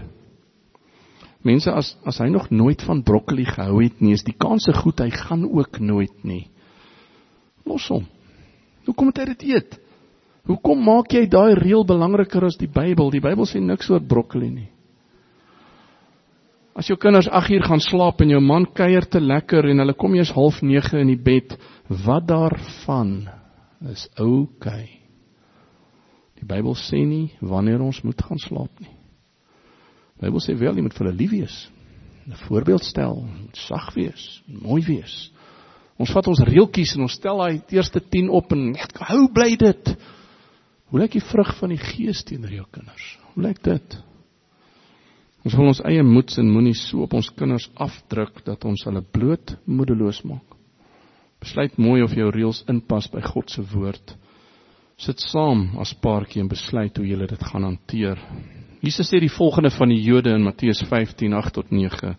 [1.42, 4.74] Mense as as hy nog nooit van broccoli gehou het nie, is die kans se
[4.76, 6.46] goed hy gaan ook nooit nie.
[7.66, 8.06] Los hom.
[8.86, 9.78] Hoekom moet hy dit eet?
[10.48, 13.10] Hoekom maak jy daai reël belangriker as die Bybel?
[13.10, 14.70] Die Bybel sê niks oor broccoli nie.
[16.78, 19.96] As jou kinders 8 uur gaan slaap en jou man kuier te lekker en hulle
[19.98, 21.56] kom eers 09:30 in die bed,
[22.04, 23.28] wat daarvan
[23.90, 24.06] is.
[24.14, 24.86] Okay.
[26.38, 28.94] Die Bybel sê nie wanneer ons moet gaan slaap nie.
[30.18, 31.58] Die Bybel sê wel jy moet vir hulle lief wees.
[32.28, 35.32] 'n Voorbeeld stel, sag wees, mooi wees.
[35.98, 39.56] Ons vat ons reeltjies en ons stel daai eerste 10 op en net hou bly
[39.56, 39.96] dit.
[40.90, 43.18] Hoe lyk die vrug van die gees teenoor jou kinders?
[43.34, 44.07] Hoe lyk dit?
[45.48, 49.00] Ons wil ons eie moeds en moenie so op ons kinders afdruk dat ons hulle
[49.00, 50.44] bloot moedeloos maak.
[51.40, 54.12] Besluit mooi of jou reëls inpas by God se woord.
[55.00, 58.20] Sit saam as paartjie en besluit hoe julle dit gaan hanteer.
[58.84, 62.12] Jesus sê die volgende van die Jode in Matteus 15:8 tot 9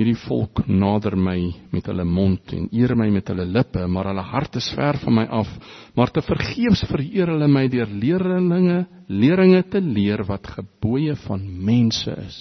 [0.00, 1.36] hierdie volk nader my
[1.74, 5.18] met hulle mond en eer my met hulle lippe, maar hulle hart is ver van
[5.18, 5.50] my af.
[5.96, 8.78] Maar te vergeefs vereer hulle my deur leerlinge,
[9.12, 12.38] leringe te leer wat gebooie van mense is.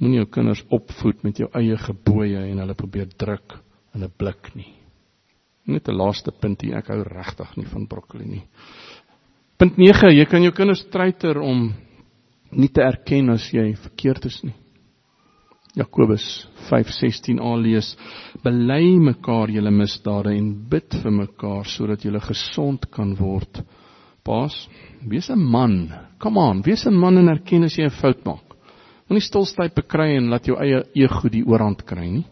[0.00, 3.56] Moenie jou kinders opvoed met jou eie gebooie en hulle probeer druk
[3.94, 4.74] in 'n blik nie.
[5.66, 8.44] Net 'n laaste punt hier, ek hou regtig nie van broccoli nie.
[9.56, 11.72] Punt 9, jy kan jou kinders treiter om
[12.50, 14.65] nie te erken as jy verkeerd is nie.
[15.76, 17.96] Jakobus 5:16a lees:
[18.42, 23.60] Bely mekaar julle misdade en bid vir mekaar sodat julle gesond kan word.
[24.24, 24.56] Paas,
[25.04, 25.92] wees 'n man.
[26.18, 28.56] Come on, wees 'n man en erken as jy 'n fout maak.
[29.08, 32.26] Moenie stilstyp bekry en laat jou eie ego die oorhand kry nie.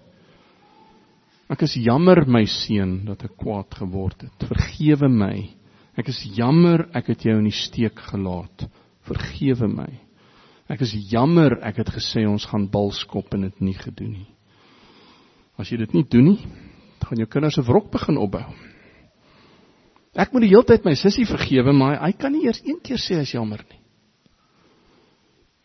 [1.51, 4.49] Ek is jammer my seun dat ek kwaad geword het.
[4.49, 5.51] Vergewe my.
[5.97, 8.67] Ek is jammer ek het jou in die steek gelaat.
[9.05, 10.04] Vergewe my.
[10.69, 14.31] Ek is jammer ek het gesê ons gaan balskop en dit nie gedoen nie.
[15.61, 16.41] As jy dit nie doen nie,
[17.05, 18.45] gaan jou kinders 'n wrok begin opbou.
[20.15, 22.99] Ek moet die hele tyd my sussie vergewe, maar hy kan nie eers een keer
[22.99, 23.81] sê hy's jammer nie.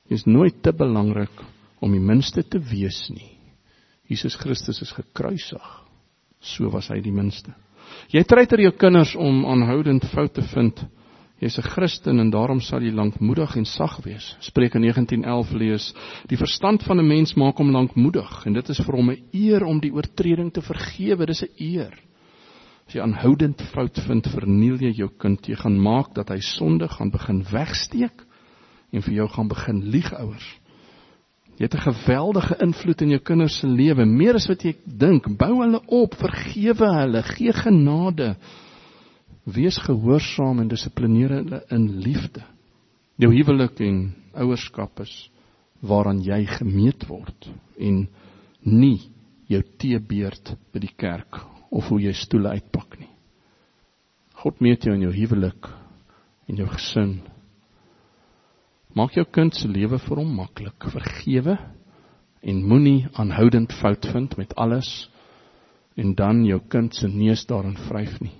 [0.10, 1.44] Dit is nooit te belangrik
[1.80, 3.38] om die minste te wees nie.
[4.10, 5.86] Jesus Christus is gekruisig.
[6.42, 7.54] So was hy die minste.
[8.10, 10.82] Jy treiter jou kinders om aanhoudend foute te vind.
[11.40, 14.36] Jy's 'n Christen en daarom sal jy lankmoedig en sag wees.
[14.40, 15.94] Spreuke 19:11 lees:
[16.28, 19.64] Die verstand van 'n mens maak hom lankmoedig en dit is vir hom 'n eer
[19.64, 21.26] om die oortreding te vergewe.
[21.26, 21.94] Dis 'n eer.
[22.88, 25.48] As jy aanhoudend fout vind, verniel jy jou kind.
[25.48, 28.26] Jy gaan maak dat hy sonde gaan begin wegsteek
[28.92, 30.60] en vir jou gaan begin lieg ouers.
[31.60, 35.38] Jy het 'n geweldige invloed in jou kinders se lewe, meer as wat jy dink.
[35.38, 38.36] Bou hulle op, vergewe hulle, gee genade.
[39.50, 42.44] Wees gehoorsaam en dissiplineer hulle in liefde.
[43.20, 44.02] Jou huwelik en
[44.38, 45.14] ouerskap is
[45.82, 47.48] waaraan jy gemeet word
[47.80, 48.04] en
[48.62, 49.00] nie
[49.50, 51.40] jou teebeerd by die kerk
[51.72, 53.10] of hoe jy stoele uitpak nie.
[54.44, 55.70] God meet jou in jou huwelik
[56.50, 57.16] en jou gesin.
[58.96, 60.90] Maak jou kind se lewe vir hom maklik.
[60.94, 61.58] Vergewe
[62.40, 65.10] en moenie aanhoudend fout vind met alles
[66.00, 68.36] en dan jou kind se neus daarin vryf nie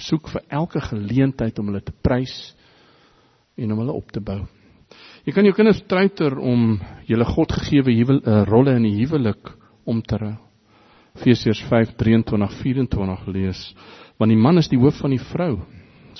[0.00, 2.34] soek vir elke geleentheid om hulle te prys
[3.56, 4.40] en om hulle op te bou.
[5.26, 9.52] Jy kan jou kinders treiter om julle Godgegewe huwel uh, rolle in die huwelik
[9.88, 10.32] om te ry.
[11.18, 13.60] Efesiërs 5:23-24 lees:
[14.18, 15.58] Want die man is die hoof van die vrou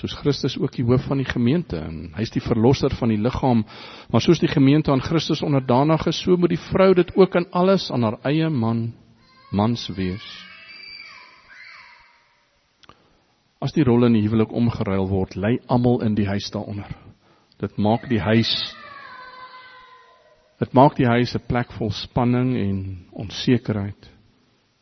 [0.00, 3.64] soos Christus ook die hoof van die gemeente en hy's die verlosser van die liggaam,
[4.10, 7.50] maar soos die gemeente aan Christus onderdanig is, so moet die vrou dit ook aan
[7.50, 8.90] alles aan haar eie man
[9.50, 10.49] mans wees.
[13.60, 16.94] As die rolle in die huwelik omgeruil word, lê almal in die huis daaronder.
[17.60, 18.52] Dit maak die huis
[20.60, 22.78] dit maak die huis 'n plek vol spanning en
[23.12, 24.08] onsekerheid.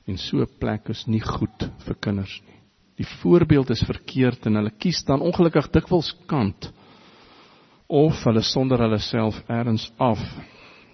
[0.07, 2.59] En so 'n plek is nie goed vir kinders nie.
[2.97, 6.73] Die voorbeeld is verkeerd en hulle kies dan ongelukkig dikwels kant
[7.89, 10.19] of hulle sonder hulle self eers af.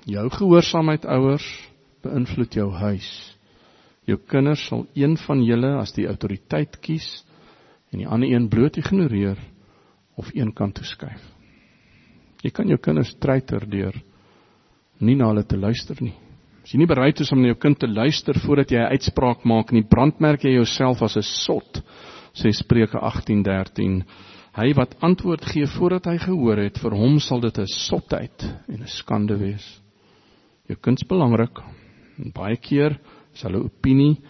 [0.07, 1.47] Jou gehoorsaamheid ouers
[2.03, 3.37] beïnvloed jou huis.
[4.07, 7.24] Jou kinders sal een van julle as die autoriteit kies
[7.95, 9.38] en die ander een bloot ignoreer
[10.18, 11.22] of een kant toe skuif.
[12.42, 13.95] Jy kan jou kinders treiter deur
[15.01, 16.14] nie na hulle te luister nie.
[16.64, 19.45] As jy nie bereid is om na jou kind te luister voordat jy 'n uitspraak
[19.45, 21.82] maak nie, brandmerk jy jouself as 'n sot,
[22.34, 24.05] sê Spreuke 18:13.
[24.55, 28.82] Hy wat antwoord gee voordat hy gehoor het, vir hom sal dit 'n sotheid en
[28.82, 29.82] 'n skande wees.
[30.68, 31.59] Jou kind's belangrik.
[32.18, 32.99] En baie keer
[33.34, 34.20] is hulle opinie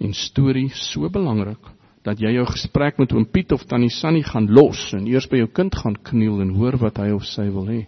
[0.00, 4.48] en storie so belangrik dat jy jou gesprek met oom Piet of tannie Sunny gaan
[4.50, 7.68] los en eers by jou kind gaan kniel en hoor wat hy of sy wil
[7.70, 7.84] hê.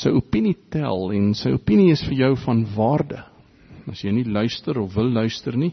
[0.00, 3.20] Sy opinie tel en sy opinie is vir jou van waarde.
[3.90, 5.72] As jy nie luister of wil luister nie,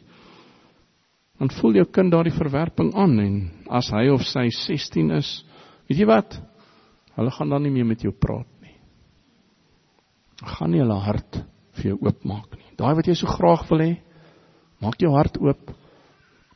[1.38, 3.36] dan voel jou kind daardie verwerping aan en
[3.70, 5.32] as hy of sy 16 is,
[5.89, 6.38] weet jy wat?
[7.18, 8.74] Hulle gaan dan nie meer met jou praat nie.
[10.58, 11.41] Gaan nie hulle hart
[11.78, 12.70] vir jou oopmaak nie.
[12.78, 13.91] Daai wat jy so graag wil hê,
[14.82, 15.74] maak jou hart oop.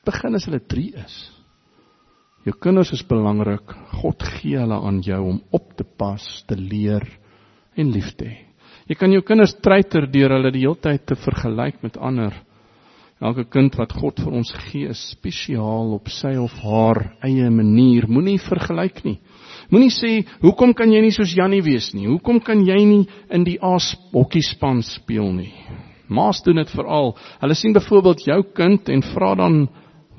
[0.02, 1.16] Begin as hulle 3 is.
[2.42, 3.74] Jou kinders is belangrik.
[4.00, 7.06] God gee hulle aan jou om op te pas, te leer
[7.78, 8.40] en lief te hê.
[8.90, 12.34] Jy kan jou kinders treiter deur hulle die hele tyd te vergelyk met ander.
[13.22, 18.10] Elke kind wat God vir ons gee, is spesiaal op sy of haar eie manier.
[18.10, 19.20] Moenie vergelyk nie.
[19.70, 22.08] Moenie sê, "Hoekom kan jy nie soos Jannie wees nie?
[22.08, 25.54] Hoekom kan jy nie in die AS hokkiespan speel nie?"
[26.12, 27.16] Maas doen dit veral.
[27.40, 29.70] Hulle sien byvoorbeeld jou kind en vra dan,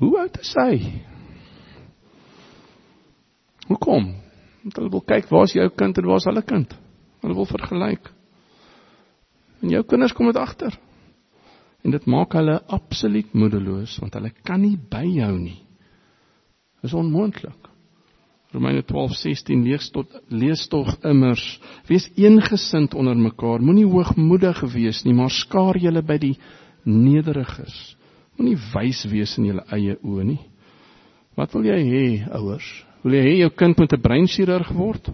[0.03, 0.77] "Hoe oud is hy?"
[3.69, 4.09] Hoekom?
[4.63, 6.73] Want hulle wil kyk, waar's jou kind en waar's hulle kind?
[7.23, 8.09] Hulle wil vergelyk.
[9.63, 10.75] En jou kinders kom dit agter.
[11.83, 15.61] En dit maak hulle absoluut moedeloos want hulle kan nie byhou nie.
[16.81, 17.69] Dit is onmoontlik.
[18.53, 21.43] Romeine 12:16 lees tot lees tog immers
[21.87, 26.35] wees eengesind onder mekaar moenie hoogmoedig wees nie maar skaar julle by die
[26.85, 27.95] nederiges
[28.37, 30.41] moenie wys wees in julle eie oë nie
[31.39, 32.05] wat wil jy hê
[32.39, 32.67] ouers
[33.03, 35.09] wil jy hê jou kind moet 'n breinchirurg word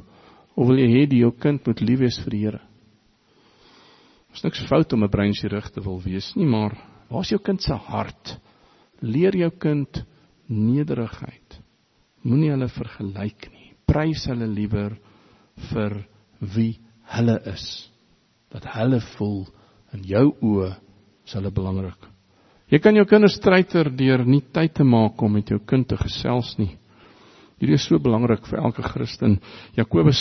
[0.56, 2.62] of wil jy hê die jou kind moet lief wees vir die Here
[4.34, 6.78] is niks fout om 'n breinchirurg te wil wees nie maar
[7.10, 8.38] waar's jou kind se hart
[9.02, 10.06] leer jou kind
[10.48, 11.60] nederigheid
[12.28, 13.72] Moenie hulle vergelyk nie.
[13.88, 14.98] Prys hulle liewer
[15.70, 15.96] vir
[16.56, 16.74] wie
[17.16, 17.66] hulle is.
[18.52, 19.46] Dat hulle voel
[19.96, 20.74] in jou oë
[21.26, 22.02] is hulle belangrik.
[22.70, 25.98] Jy kan jou kinders treiter deur nie tyd te maak om met jou kind te
[25.98, 26.76] gesels nie.
[27.60, 29.40] Hierdie is so belangrik vir elke Christen.
[29.76, 30.20] Jakobus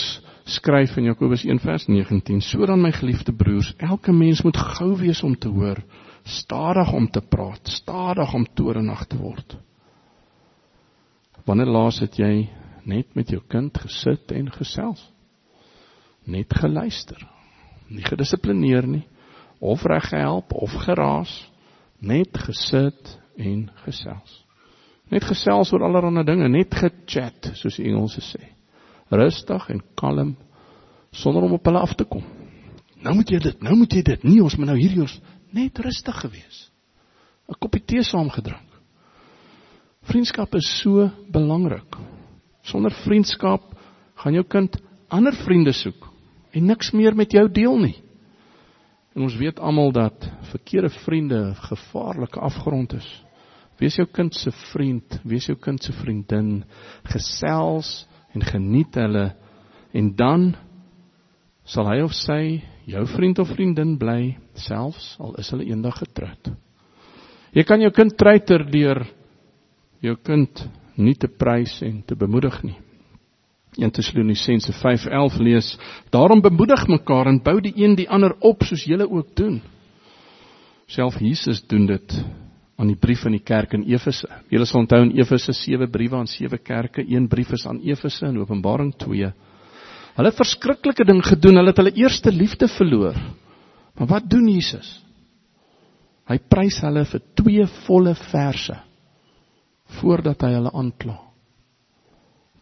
[0.49, 5.49] skryf in Jakobus 1:19: "Sodan my geliefde broers, elke mens moet gou wees om te
[5.49, 5.79] hoor,
[6.25, 9.57] stadig om te praat, stadig om toornig te word."
[11.45, 12.49] Wanneer laas het jy
[12.85, 15.13] net met jou kind gesit en gesels?
[16.27, 17.29] Net geluister.
[17.89, 19.07] Nie gedissiplineer nie
[19.61, 21.51] of reg gehelp of geraas,
[22.01, 24.45] net gesit en gesels.
[25.09, 28.51] Net gesels oor allerlei dinge, net gechat, soos die Engelse sê.
[29.09, 30.37] Rustig en kalm
[31.11, 32.25] sonder om op hulle af te kom.
[33.01, 34.25] Nou moet jy dit, nou moet jy dit.
[34.27, 35.15] Nee, ons moet nou hierdie ons
[35.57, 36.69] net rustig gewees.
[37.49, 38.67] 'n Koppie tee saam gedrink.
[40.03, 41.97] Vriendskap is so belangrik.
[42.63, 43.63] Sonder vriendskap
[44.17, 44.77] gaan jou kind
[45.09, 46.13] ander vriende soek
[46.53, 47.97] en niks meer met jou deel nie.
[49.17, 53.25] En ons weet almal dat verkeerde vriende 'n gevaarlike afgrond is.
[53.79, 56.65] Wees jou kind se vriend, wees jou kind se vriendin,
[57.05, 59.35] gesels en geniet hulle
[59.93, 60.57] en dan
[61.65, 66.51] sal hy of sy jou vriend of vriendin bly selfs al is hulle eendag getroud.
[67.53, 69.07] Jy kan jou kind treiter deur
[70.01, 72.77] jou kind nie te prys en te bemoedig nie.
[73.79, 75.79] 1 Tessalonisense 5:11 lees:
[76.11, 79.61] Daarom bemoedig mekaar en bou die een die ander op soos julle ook doen.
[80.89, 82.15] Self Jesus doen dit
[82.79, 84.29] aan die brief aan die kerk in Efese.
[84.49, 88.31] Julle sal onthou in Efese 7 briewe aan sewe kerke, een brief is aan Efese
[88.31, 89.33] in Openbaring 2.
[90.19, 93.19] Hulle het verskriklike ding gedoen, hulle het hulle eerste liefde verloor.
[93.99, 94.89] Maar wat doen Jesus?
[96.29, 98.77] Hy prys hulle vir twee volle verse
[99.99, 101.17] voordat hy hulle aankla.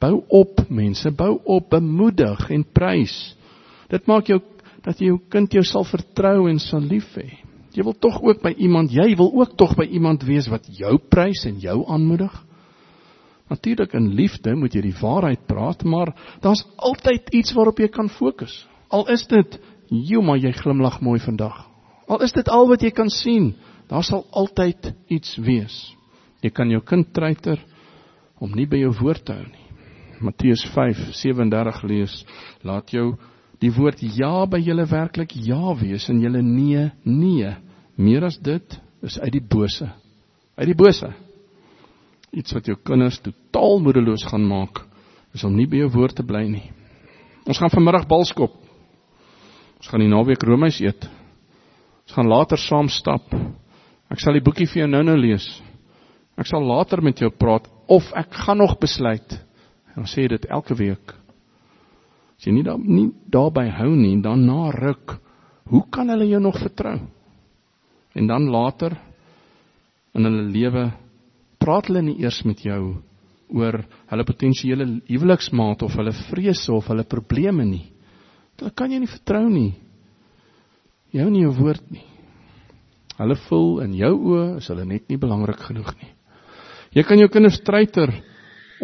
[0.03, 3.17] Bou op mense, bou op, bemoedig en prys.
[3.91, 4.41] Dit maak jou
[4.85, 7.46] dat jou kind jou sal vertrou en sal lief hê.
[7.77, 10.97] Jy wil tog ook by iemand, jy wil ook tog by iemand wees wat jou
[11.13, 12.33] prys en jou aanmoedig.
[13.53, 18.09] Natuurlik in liefde moet jy die waarheid praat, maar daar's altyd iets waarop jy kan
[18.11, 18.65] fokus.
[18.89, 19.59] Al is dit,
[19.91, 21.67] "Jo, maar jy glimlag mooi vandag."
[22.09, 23.55] Al is dit al wat jy kan sien,
[23.89, 25.97] daar sal altyd iets wees.
[26.43, 27.59] Jy kan jou kind treiter
[28.39, 29.67] om nie by jou woord te hou nie.
[30.21, 32.25] Matteus 5:37 lees,
[32.63, 33.17] "Laat jou
[33.61, 37.55] die woord ja by julle werklik ja wees en julle nee nee."
[37.97, 39.89] Meer as dit is uit die bose.
[40.57, 41.15] Uit die bose
[42.37, 44.83] iets wat jou kinders totaal moedeloos gaan maak
[45.37, 46.65] is om nie by jou woord te bly nie.
[47.47, 48.55] Ons gaan vanmiddag balskop.
[49.77, 51.07] Ons gaan die naweek roomys eet.
[52.07, 53.29] Ons gaan later saam stap.
[54.13, 55.47] Ek sal die boekie vir jou nou-nou lees.
[56.37, 59.39] Ek sal later met jou praat of ek gaan nog besluit.
[59.95, 61.15] En ons sê dit elke week.
[62.37, 65.17] As jy nie daar nie daarby hou nie, dan na ruk,
[65.73, 66.99] hoe kan hulle jou nog vertrou?
[68.17, 68.97] En dan later
[70.17, 70.87] in hulle lewe
[71.61, 72.97] praat hulle nie eers met jou
[73.57, 73.79] oor
[74.11, 77.85] hulle potensiële huweliksmaat of hulle vrese of hulle probleme nie.
[78.59, 79.73] Hulle kan jy nie vertrou nie.
[81.13, 82.05] Jy hou nie jou woord nie.
[83.17, 86.13] Hulle voel in jou oë is hulle net nie belangrik genoeg nie.
[86.97, 88.13] Jy kan jou kinders treiter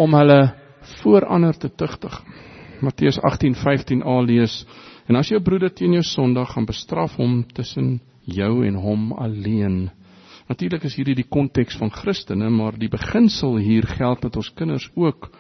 [0.01, 0.41] om hulle
[1.03, 2.15] voor ander te tugtig.
[2.83, 4.65] Matteus 18:15a lees
[5.09, 9.91] en as jou broeder teen jou sondig gaan bestraf hom tussen jou en hom alleen
[10.53, 14.89] Natuurlik is hierdie die konteks van Christene, maar die beginsel hier geld met ons kinders
[14.99, 15.31] ook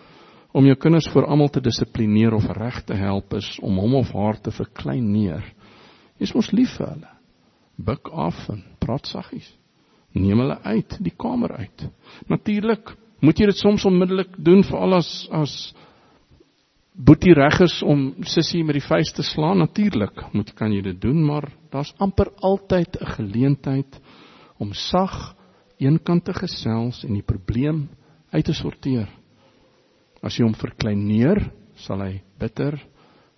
[0.56, 4.12] om jou kinders voor almal te dissiplineer of reg te help is om hom of
[4.16, 5.44] haar te verklein neer.
[6.20, 7.12] Jy's mos lief vir hulle.
[7.76, 9.48] Buk af en praat saggies.
[10.12, 11.86] Neem hulle uit die kamer uit.
[12.28, 15.56] Natuurlik moet jy dit soms onmiddellik doen vir al as as
[16.92, 21.00] boetie reg is om sissie met die vuis te slaan natuurlik moet kan jy dit
[21.00, 24.00] doen maar daar's amper altyd 'n geleentheid
[24.58, 25.34] om sag
[25.82, 27.88] eenkant te gesels en die probleem
[28.32, 29.08] uit te sorteer.
[30.22, 31.50] As jy hom verkleineer,
[31.82, 32.78] sal hy bitter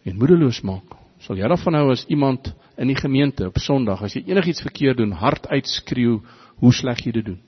[0.05, 0.99] en moedeloos maak.
[1.25, 5.01] Sal jy daarvan hou as iemand in die gemeente op Sondag as jy enigiets verkeerd
[5.01, 6.21] doen, hard uitskreeu
[6.61, 7.41] hoe sleg jy dit doen?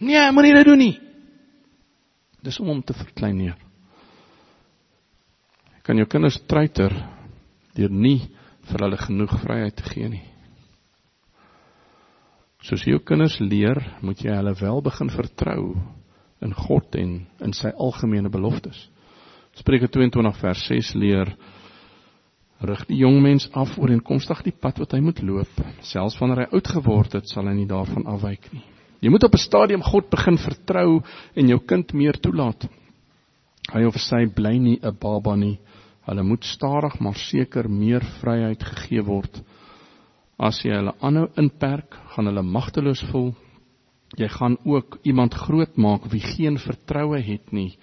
[0.00, 0.94] Nee, moenie dit doen nie.
[2.42, 3.58] Dis om hom te verkleineer.
[5.90, 6.92] Kan jou kinders treiter
[7.74, 8.20] deur nie
[8.68, 10.20] vir hulle genoeg vryheid te gee nie.
[12.62, 15.64] Soos jou kinders leer, moet jy hulle wel begin vertrou
[16.46, 18.78] in God en in sy algemene beloftes.
[19.58, 21.32] Spreuke 22 vers 6 leer
[22.70, 25.58] rig die jong mens af ooreenkomstig die pad wat hy moet loop.
[25.82, 28.62] Selfs wanneer hy oud geword het, sal hy nie daarvan afwyk nie.
[29.02, 31.02] Jy moet op 'n stadium God begin vertrou
[31.34, 32.68] en jou kind meer toelaat.
[33.74, 35.58] Hy of sy bly nie 'n baba nie.
[36.08, 39.42] Hulle moet stadig maar seker meer vryheid gegee word.
[40.40, 43.34] As jy hulle aanhou inperk, gaan hulle magteloos voel.
[44.18, 47.74] Jy gaan ook iemand groot maak wie geen vertroue het nie.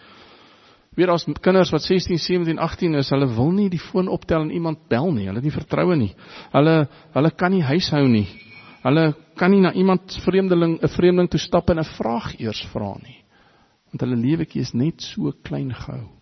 [0.98, 4.52] Weer as kinders wat 16, 17, 18 is, hulle wil nie die foon optel en
[4.52, 5.28] iemand bel nie.
[5.30, 6.12] Hulle het nie vertroue nie.
[6.56, 6.76] Hulle
[7.14, 8.26] hulle kan nie huishou nie.
[8.82, 12.98] Hulle kan nie na iemand vreemdeling, 'n vreemdeling toe stap en 'n vraag eers vra
[13.04, 13.22] nie.
[13.92, 16.17] Want hulle lewetjie is net so klein gehou.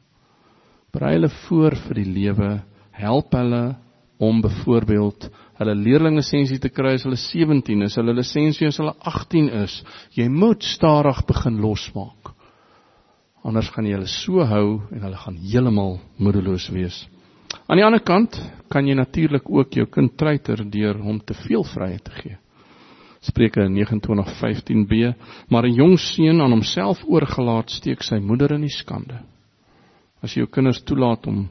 [0.96, 2.50] Berei hulle voor vir die lewe,
[2.96, 3.64] help hulle
[4.24, 5.26] om byvoorbeeld
[5.60, 9.82] hulle leerlinglisensie te kry as hulle 17 is, hulle lisensie as hulle 18 is.
[10.16, 12.32] Jy moet stadig begin losmaak.
[13.46, 17.04] Anders gaan jy hulle so hou en hulle gaan heeltemal moedeloos wees.
[17.68, 18.40] Aan die ander kant
[18.72, 22.40] kan jy natuurlik ook jou kind treiter deur hom te veel vryheid te gee.
[23.26, 25.14] Spreuke 29:15b,
[25.50, 29.20] maar 'n jong seun aan homself oorgelaat steek sy moeder in die skande.
[30.24, 31.46] As jy jou kinders toelaat om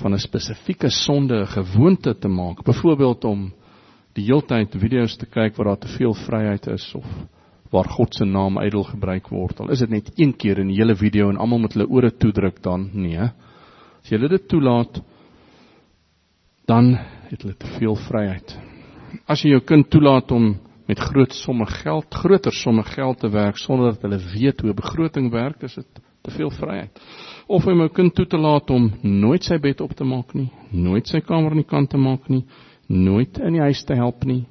[0.00, 3.52] van 'n spesifieke sonde 'n gewoonte te maak, byvoorbeeld om
[4.14, 7.06] die heeltyd video's te kyk waar daar te veel vryheid is of
[7.70, 9.60] waar God se naam ydel gebruik word.
[9.60, 12.10] Al is dit net een keer in die hele video en almal moet hulle ore
[12.10, 13.18] toedruk dan nee.
[14.02, 15.02] As jy dit toelaat,
[16.66, 16.94] dan
[17.30, 18.58] het hulle te veel vryheid.
[19.26, 23.56] As jy jou kind toelaat om met groot somme geld, groter somme geld te werk
[23.56, 27.00] sonder dat hulle weet hoe begroting werk, is dit te veel vryheid
[27.46, 30.50] of om 'n kind toe te laat om nooit sy bed op te maak nie,
[30.70, 32.44] nooit sy kamer aan die kant te maak nie,
[32.88, 34.46] nooit in die huis te help nie.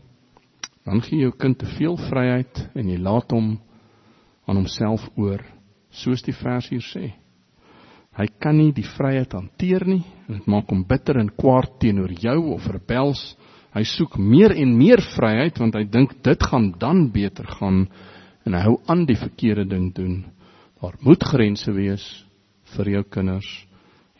[0.86, 3.60] Dan gee jou kind te veel vryheid en jy laat hom
[4.48, 5.44] aan homself oor,
[5.92, 7.14] soos die vers hier sê.
[8.16, 12.12] Hy kan nie die vryheid hanteer nie en dit maak hom bitter en kwaad teenoor
[12.12, 13.36] jou of rebels.
[13.74, 17.88] Hy soek meer en meer vryheid want hy dink dit gaan dan beter gaan
[18.46, 20.24] en hy hou aan die verkeerde ding doen.
[20.82, 22.25] Daar moet grense wees
[22.74, 23.50] vir jou kinders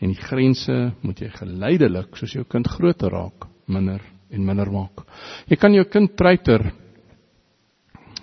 [0.00, 5.04] en die grense moet jy geleidelik soos jou kind groter raak, minder en minder maak.
[5.48, 6.66] Jy kan jou kind treiter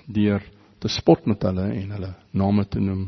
[0.06, 0.44] deur
[0.84, 3.08] te spot met hulle en hulle name te noem.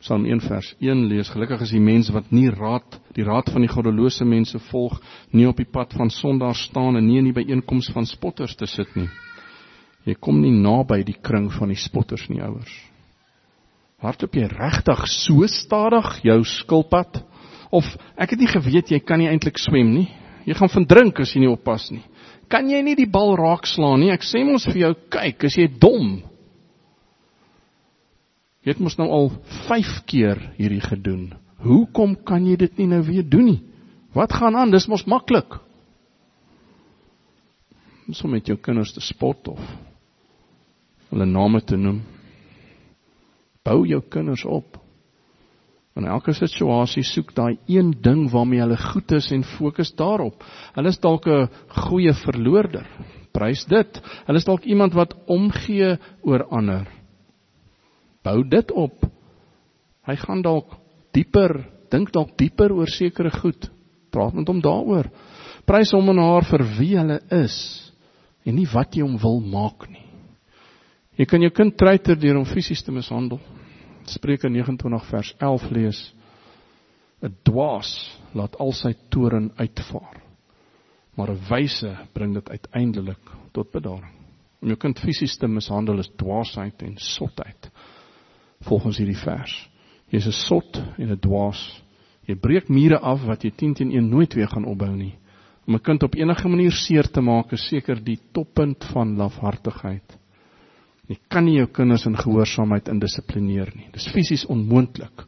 [0.00, 3.64] Psalm 1 vers 1 lees: Gelukkig is die mens wat nie raad die raad van
[3.64, 4.98] die goddelose mense volg,
[5.32, 8.68] nie op die pad van sondaars staan en nie in die byeenkoms van spotters te
[8.68, 9.08] sit nie.
[10.06, 12.74] Jy kom nie naby die kring van die spotters nie, ouers.
[14.02, 17.22] Hardop jy regtig so stadig jou skilpad
[17.74, 17.86] of
[18.20, 20.08] ek het nie geweet jy kan nie eintlik swem nie.
[20.46, 22.04] Jy gaan verdrink as jy nie oppas nie.
[22.52, 24.12] Kan jy nie die bal raakslaan nie?
[24.14, 26.20] Ek sê mos vir jou, kyk, as jy dom.
[28.62, 29.32] Jy het mos nou al
[29.66, 31.32] 5 keer hierdie gedoen.
[31.66, 33.60] Hoekom kan jy dit nie nou weer doen nie?
[34.14, 34.70] Wat gaan aan?
[34.70, 35.58] Dis mos maklik.
[38.06, 39.62] Ons om met jou kinders te spot of
[41.10, 42.04] hulle name te noem.
[43.66, 44.78] Bou jou kinders op.
[45.96, 50.44] In elke situasie soek daai een ding waarmee hulle goed is en fokus daarop.
[50.76, 51.48] Hulle is dalk 'n
[51.88, 52.86] goeie verloorder.
[53.32, 54.00] Prys dit.
[54.26, 56.86] Hulle is dalk iemand wat omgee oor ander.
[58.22, 59.06] Bou dit op.
[60.06, 60.76] Hy gaan dalk
[61.12, 63.70] dieper, dink dalk dieper oor sekere goed.
[64.10, 65.10] Praat met hom daaroor.
[65.66, 67.92] Prys hom en haar vir wie hulle is
[68.44, 70.04] en nie wat jy hom wil maak nie.
[71.16, 73.40] Jy kan jou kind treiter deur hom fisies te mishandel.
[74.10, 76.14] Spreuke 29 vers 11 lees:
[77.22, 77.90] 'n Dwaas
[78.32, 80.20] laat al sy toorn uitvaar,
[81.16, 84.14] maar 'n wyse bring dit uiteindelik tot bedaring.
[84.60, 87.70] Om jou kind fisies te mishandel is dwaasheid en sotheid.
[88.60, 89.68] Volgens hierdie vers.
[90.10, 91.82] Jy's 'n sot en 'n dwaas.
[92.26, 95.14] Jy breek mure af wat jy 10 teen 1 nooit weer gaan opbou nie.
[95.66, 100.18] Om 'n kind op enige manier seer te maak is seker die toppunt van lafhartigheid.
[101.06, 103.90] Jy kan nie jou kinders in gehoorsaamheid indissiplineer nie.
[103.94, 105.26] Dis fisies onmoontlik.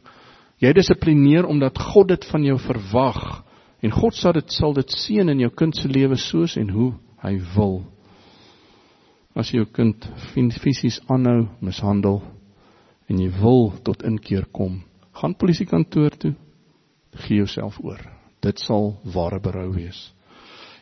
[0.59, 3.21] Jy dissiplineer omdat God dit van jou verwag
[3.79, 6.91] en God sal dit sal dit seën in jou kind se lewe soos en hoe
[7.23, 7.79] hy wil.
[9.39, 10.03] As jy jou kind
[10.59, 12.19] fisies aanhou mishandel
[13.09, 14.81] en jy wil tot inkeer kom,
[15.15, 16.33] gaan polisiekantoor toe.
[17.23, 18.01] Gee jouself oor.
[18.43, 19.97] Dit sal ware berou wees.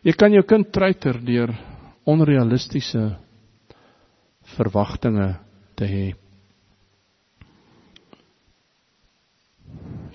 [0.03, 1.53] Jy kan jou kind treiter deur
[2.07, 3.11] onrealistiese
[4.55, 5.35] verwagtinge
[5.75, 6.05] te hê.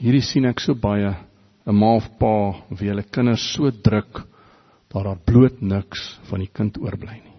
[0.03, 1.12] Hierdie sien ek so baie
[1.66, 4.24] 'n ma of pa wie hulle kinders so druk
[4.91, 7.37] dat daar bloot niks van die kind oorbly nie.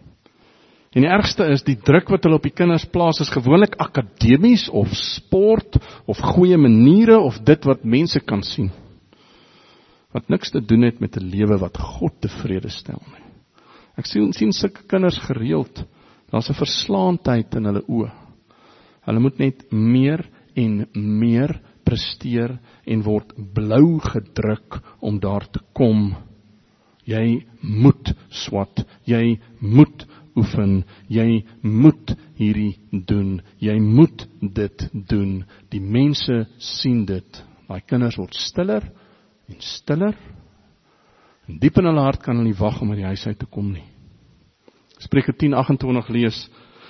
[0.93, 4.67] En die ergste is die druk wat hulle op die kinders plaas is gewoonlik akademies
[4.69, 8.69] of sport of goeie maniere of dit wat mense kan sien.
[10.13, 13.25] Wat niks te doen het met 'n lewe wat God tevrede stel nie.
[13.97, 15.83] Ek sien sien sulke kinders gereeld
[16.33, 18.09] Daar's 'n verslaandheid in hulle oë.
[19.05, 20.23] Hulle moet net meer
[20.55, 26.15] en meer presteer en word blou gedruk om daar te kom.
[27.05, 35.43] Jy moet swat, jy moet oefen, jy moet hierdie doen, jy moet dit doen.
[35.69, 37.43] Die mense sien dit.
[37.67, 38.89] Daai kinders word stiller
[39.49, 40.17] en stiller.
[41.47, 43.45] En diep in hulle hart kan hulle nie wag om uit die huis uit te
[43.45, 43.92] kom nie.
[45.03, 46.37] Spreuke 10:28 lees: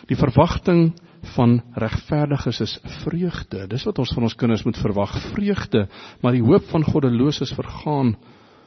[0.05, 0.93] Die verwagting
[1.33, 3.65] van regverdiges is vreugde.
[3.71, 5.87] Dis wat ons van ons kinders moet verwag, vreugde,
[6.21, 8.15] maar die hoop van goddeloses vergaan.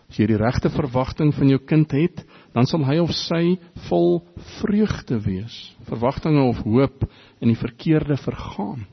[0.06, 2.22] As jy die regte verwagting van jou kind het,
[2.54, 3.56] dan sal hy of sy
[3.88, 4.20] vol
[4.60, 5.56] vreugde wees.
[5.88, 7.08] Verwagtinge of hoop
[7.42, 8.86] in die verkeerde vergaan.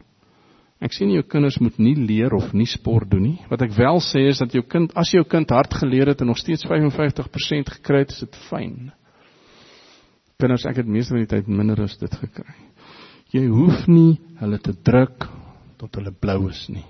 [0.83, 3.37] Ek sien jou kinders moet nie leer of nie sport doen nie.
[3.47, 6.33] Wat ek wel sê is dat jou kind, as jou kind hard geleer het en
[6.33, 8.91] nog steeds 55% gekry het, is dit fyn
[10.41, 12.55] kinders ek het meeste van die tyd minder as dit gekry.
[13.33, 15.25] Jy hoef nie hulle te druk
[15.81, 16.85] tot hulle blou is nie.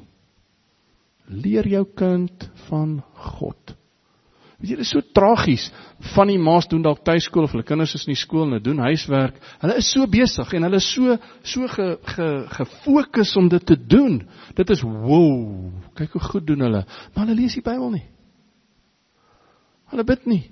[1.31, 2.97] Leer jou kind van
[3.31, 3.75] God.
[4.59, 5.69] Weet jy, dit is so tragies.
[6.13, 8.65] Van die ma's doen dalk tuiskool of hulle kinders is in die skool en hulle
[8.65, 9.39] doen huiswerk.
[9.63, 11.17] Hulle is so besig en hulle is so
[11.53, 12.27] so ge, ge,
[12.57, 14.19] gefokus om dit te doen.
[14.57, 15.71] Dit is wow.
[15.99, 16.83] Kyk hoe goed doen hulle.
[17.13, 18.05] Maar hulle lees die Bybel nie.
[19.93, 20.43] Hulle bid nie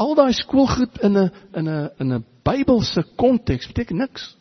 [0.00, 4.36] al daai skoolgoed in 'n in 'n in 'n Bybelse konteks beteken niks.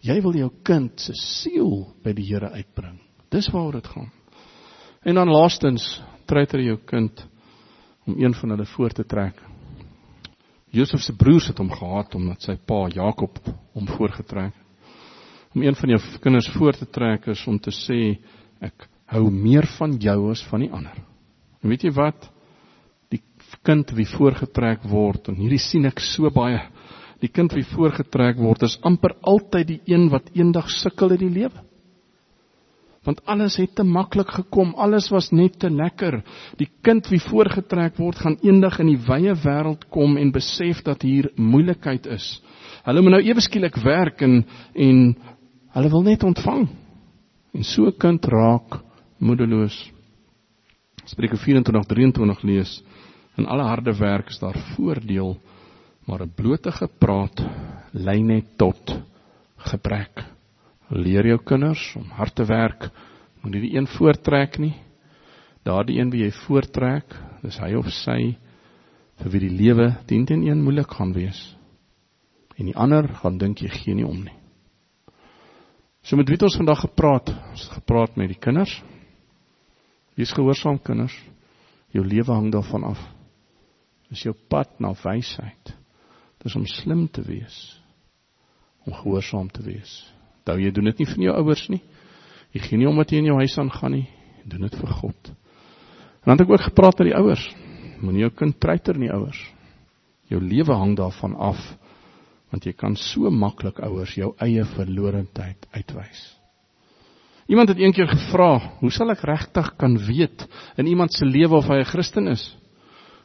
[0.00, 3.00] Jy wil jou kind se siel by die Here uitbring.
[3.30, 4.12] Dis waaroor dit gaan.
[5.02, 7.26] En dan laastens, treiter jou kind
[8.06, 9.42] om een van hulle voor te trek.
[10.70, 13.38] Josef se broers het hom gehaat omdat sy pa Jakob
[13.72, 14.54] hom voorgetrek.
[15.54, 18.18] Om een van jou kinders voor te trek is om te sê
[18.60, 20.96] ek hou meer van jou as van die ander.
[21.62, 22.30] En weet jy wat?
[23.62, 26.60] Kind wie voorgetrek word en hierdie sien ek so baie
[27.20, 31.34] die kind wie voorgetrek word is amper altyd die een wat eendag sukkel in die
[31.40, 31.64] lewe
[33.04, 36.22] Want alles het te maklik gekom, alles was net te lekker.
[36.56, 41.04] Die kind wie voorgetrek word, gaan eendag in die wye wêreld kom en besef dat
[41.04, 42.24] hier moeilikheid is.
[42.84, 44.40] Hulle moet nou ewe skielik werk en
[44.72, 45.04] en
[45.76, 46.64] hulle wil net ontvang.
[47.54, 48.80] En so 'n kind raak
[49.18, 49.76] moedeloos.
[51.04, 52.82] Spreuke 24:23 lees:
[53.34, 55.36] In alle harde werk is daar voordeel,
[56.06, 57.42] maar 'n blote gepraat
[57.92, 59.02] lei net tot
[59.56, 60.24] gebrek.
[60.88, 62.90] Leer jou kinders om hard te werk.
[63.42, 64.74] Moenie die een voortrek nie.
[65.62, 68.36] Daardie een wie jy voortrek, dis hy of sy
[69.16, 71.56] vir wie die lewe teen teen een moeilik gaan wees.
[72.56, 74.36] En die ander gaan dink jy gee nie om nie.
[76.02, 77.32] So met wie het ons vandag gepraat?
[77.50, 78.82] Ons het gepraat met die kinders.
[80.14, 81.16] Wees gehoorsaam kinders.
[81.90, 83.13] Jou lewe hang daarvan af.
[84.10, 85.74] Dis jou pad na wysheid.
[86.44, 87.56] Dis om slim te wees.
[88.84, 90.02] Om gehoorsaam te wees.
[90.42, 91.80] Onthou jy doen dit nie vir jou ouers nie.
[92.54, 94.06] Jy gee nie om wat jy in jou huis aangaan nie.
[94.42, 95.30] Jy doen dit vir God.
[96.24, 97.46] En dan het ek ook gepraat met die ouers.
[98.02, 99.40] Moenie jou kind treiter nie ouers.
[100.28, 101.62] Jou lewe hang daarvan af
[102.54, 106.20] want jy kan so maklik ouers jou eie verlorendheid uitwys.
[107.50, 110.46] Iemand het eendag gevra, "Hoe sal ek regtig kan weet
[110.78, 112.56] in iemand se lewe of hy 'n Christen is?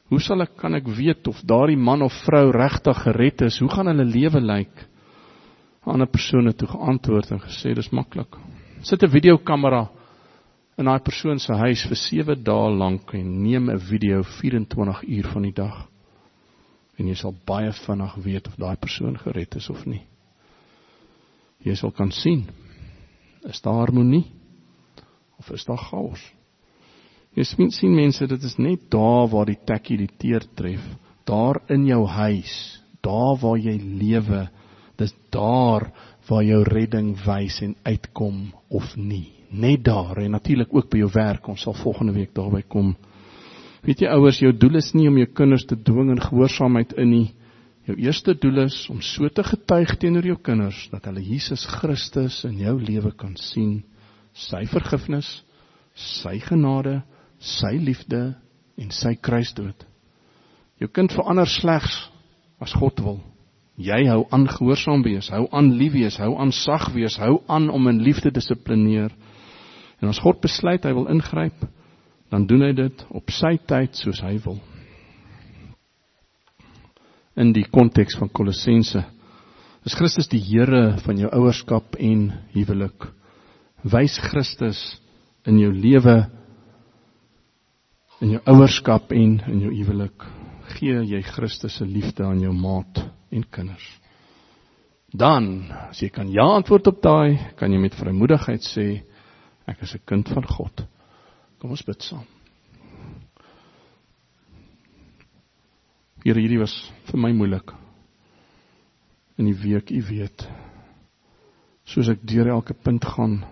[0.09, 3.59] Hoe sal ek kan ek weet of daardie man of vrou regtig gered is?
[3.61, 4.85] Hoe gaan hulle lewe lyk?"
[5.89, 8.35] Ander persone toe geantwoord en gesê dis maklik.
[8.81, 9.87] Sit 'n videokamera
[10.77, 15.27] in daai persoon se huis vir 7 dae lank en neem 'n video 24 uur
[15.33, 15.87] van die dag.
[16.97, 20.03] En jy sal baie vinnig weet of daai persoon gered is of nie.
[21.63, 22.47] Jy sal kan sien
[23.43, 24.25] is daar harmonie
[25.39, 26.38] of is daar chaos?
[27.39, 30.83] Jy sien mense dit is net daar waar die tekkie die teer tref,
[31.23, 32.55] daar in jou huis,
[33.05, 34.49] daar waar jy lewe
[34.99, 35.87] Dis daar
[36.27, 39.31] waar jou redding wys en uitkom of nie.
[39.49, 41.47] Net daar en natuurlik ook by jou werk.
[41.49, 42.93] Ons sal volgende week daarby kom.
[43.85, 47.13] Weet jy ouers, jou doel is nie om jou kinders te dwing in gehoorsaamheid in
[47.13, 47.27] nie.
[47.87, 52.43] Jou eerste doel is om so te getuig teenoor jou kinders dat hulle Jesus Christus
[52.45, 53.79] in jou lewe kan sien,
[54.35, 55.29] sy vergifnis,
[55.95, 56.99] sy genade,
[57.39, 58.35] sy liefde
[58.79, 59.85] en sy kruisdood.
[60.79, 61.95] Jou kind verander slegs
[62.63, 63.19] as God wil.
[63.79, 67.69] Jy hou aan gehoorsaam wees, hou aan lief wees, hou aan sag wees, hou aan
[67.71, 69.13] om in liefde dissiplineer.
[70.03, 71.63] En as God besluit hy wil ingryp,
[72.29, 74.59] dan doen hy dit op sy tyd soos hy wil.
[77.39, 79.05] In die konteks van Kolossense
[79.87, 83.07] is Christus die Here van jou ouerskap en huwelik.
[83.87, 84.81] Wys Christus
[85.47, 86.17] in jou lewe
[88.19, 90.25] in jou ouerskap en in jou huwelik.
[90.75, 93.01] Gee jy Christus se liefde aan jou maat
[93.31, 93.87] en kinders.
[95.09, 99.01] Dan, as jy kan ja antwoord op daai, kan jy met vrymoedigheid sê
[99.65, 100.85] ek is 'n kind van God.
[101.59, 102.25] Kom ons bid saam.
[106.23, 107.73] Here, hierdie was vir my moeilik.
[109.37, 110.47] In die week, u weet,
[111.85, 113.45] soos ek deur elke punt gaan,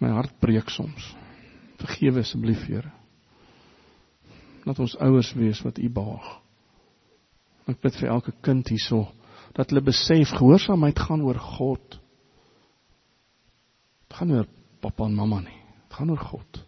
[0.00, 1.14] my hart breek soms.
[1.78, 2.99] Vergewe asseblief, Here.
[4.64, 6.28] Laat ons ouers wees wat u behaag.
[7.70, 9.06] Ek bid vir elke kind hierso
[9.56, 11.96] dat hulle besef gehoorsaamheid gaan oor God.
[14.06, 14.48] Dit gaan oor
[14.82, 15.58] pappa en mamma nie.
[15.88, 16.62] Dit gaan oor God.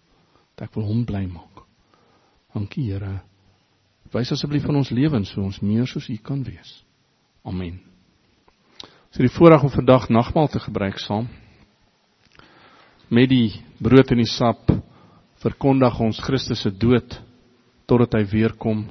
[0.54, 1.64] Dat ek wil hom bly maak.
[2.52, 3.20] Dankie Here.
[4.12, 6.82] Wys asseblief van ons lewens so ons meer soos U kan wees.
[7.48, 7.80] Amen.
[9.12, 11.28] So die voorreg om vandag nagmaal te gebruik saam
[13.12, 14.70] met die brood en die sap
[15.42, 17.18] verkondig ons Christus se dood
[17.92, 18.86] totdat hy weer kom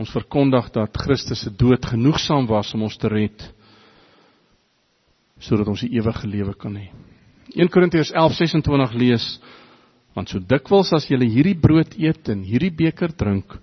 [0.00, 3.48] Ons verkondig dat Christus se dood genoegsaam was om ons te red
[5.40, 6.90] sodat ons die ewige lewe kan hê.
[7.56, 9.24] 1 Korintiërs 11:26 lees:
[10.12, 13.54] Want so dikwels as julle hierdie brood eet en hierdie beker drink,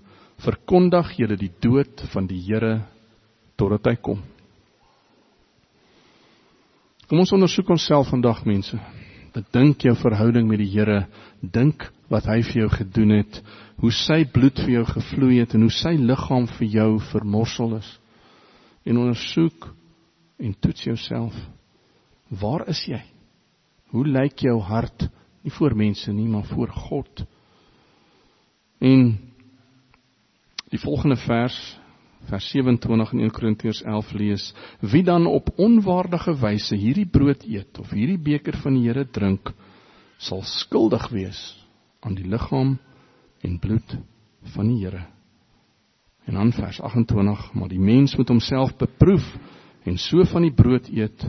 [0.42, 2.80] verkondig julle die dood van die Here
[3.56, 4.24] totdat hy kom.
[7.06, 8.78] Kom ons ondersoek onsself vandag mense.
[9.34, 11.06] Bedink jou verhouding met die Here,
[11.40, 13.42] dink wat hy vir jou gedoen het,
[13.78, 17.88] hoe sy bloed vir jou gevloei het en hoe sy liggaam vir jou vermorsel is.
[18.88, 19.68] En ondersoek
[20.38, 21.36] en toets jouself.
[22.28, 23.00] Waar is jy?
[23.94, 25.06] Hoe lyk jou hart
[25.44, 27.22] nie voor mense nie, maar voor God?
[28.82, 29.14] En
[30.68, 31.58] die volgende vers
[32.28, 34.48] vers 27 in 1 Korintiërs 11 lees:
[34.80, 39.52] Wie dan op onwaardige wyse hierdie brood eet of hierdie beker van die Here drink,
[40.18, 41.40] sal skuldig wees
[42.04, 42.76] aan die liggaam
[43.44, 43.96] en bloed
[44.54, 45.04] van die Here.
[46.28, 49.24] En dan vers 28, maar die mens moet homself beproef
[49.88, 51.24] en so van die brood eet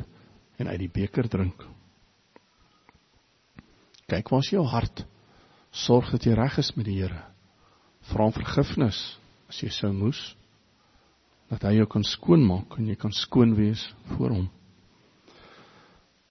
[0.59, 1.63] en uit die beker drink.
[4.09, 5.05] Kyk waar's jou hart.
[5.71, 7.21] Sorg dat jy reg is met die Here.
[8.09, 8.99] Vra om vergifnis
[9.49, 10.19] as jy sou moes
[11.49, 13.81] dat hy jou kan skoonmaak en jy kan skoon wees
[14.13, 14.49] voor hom.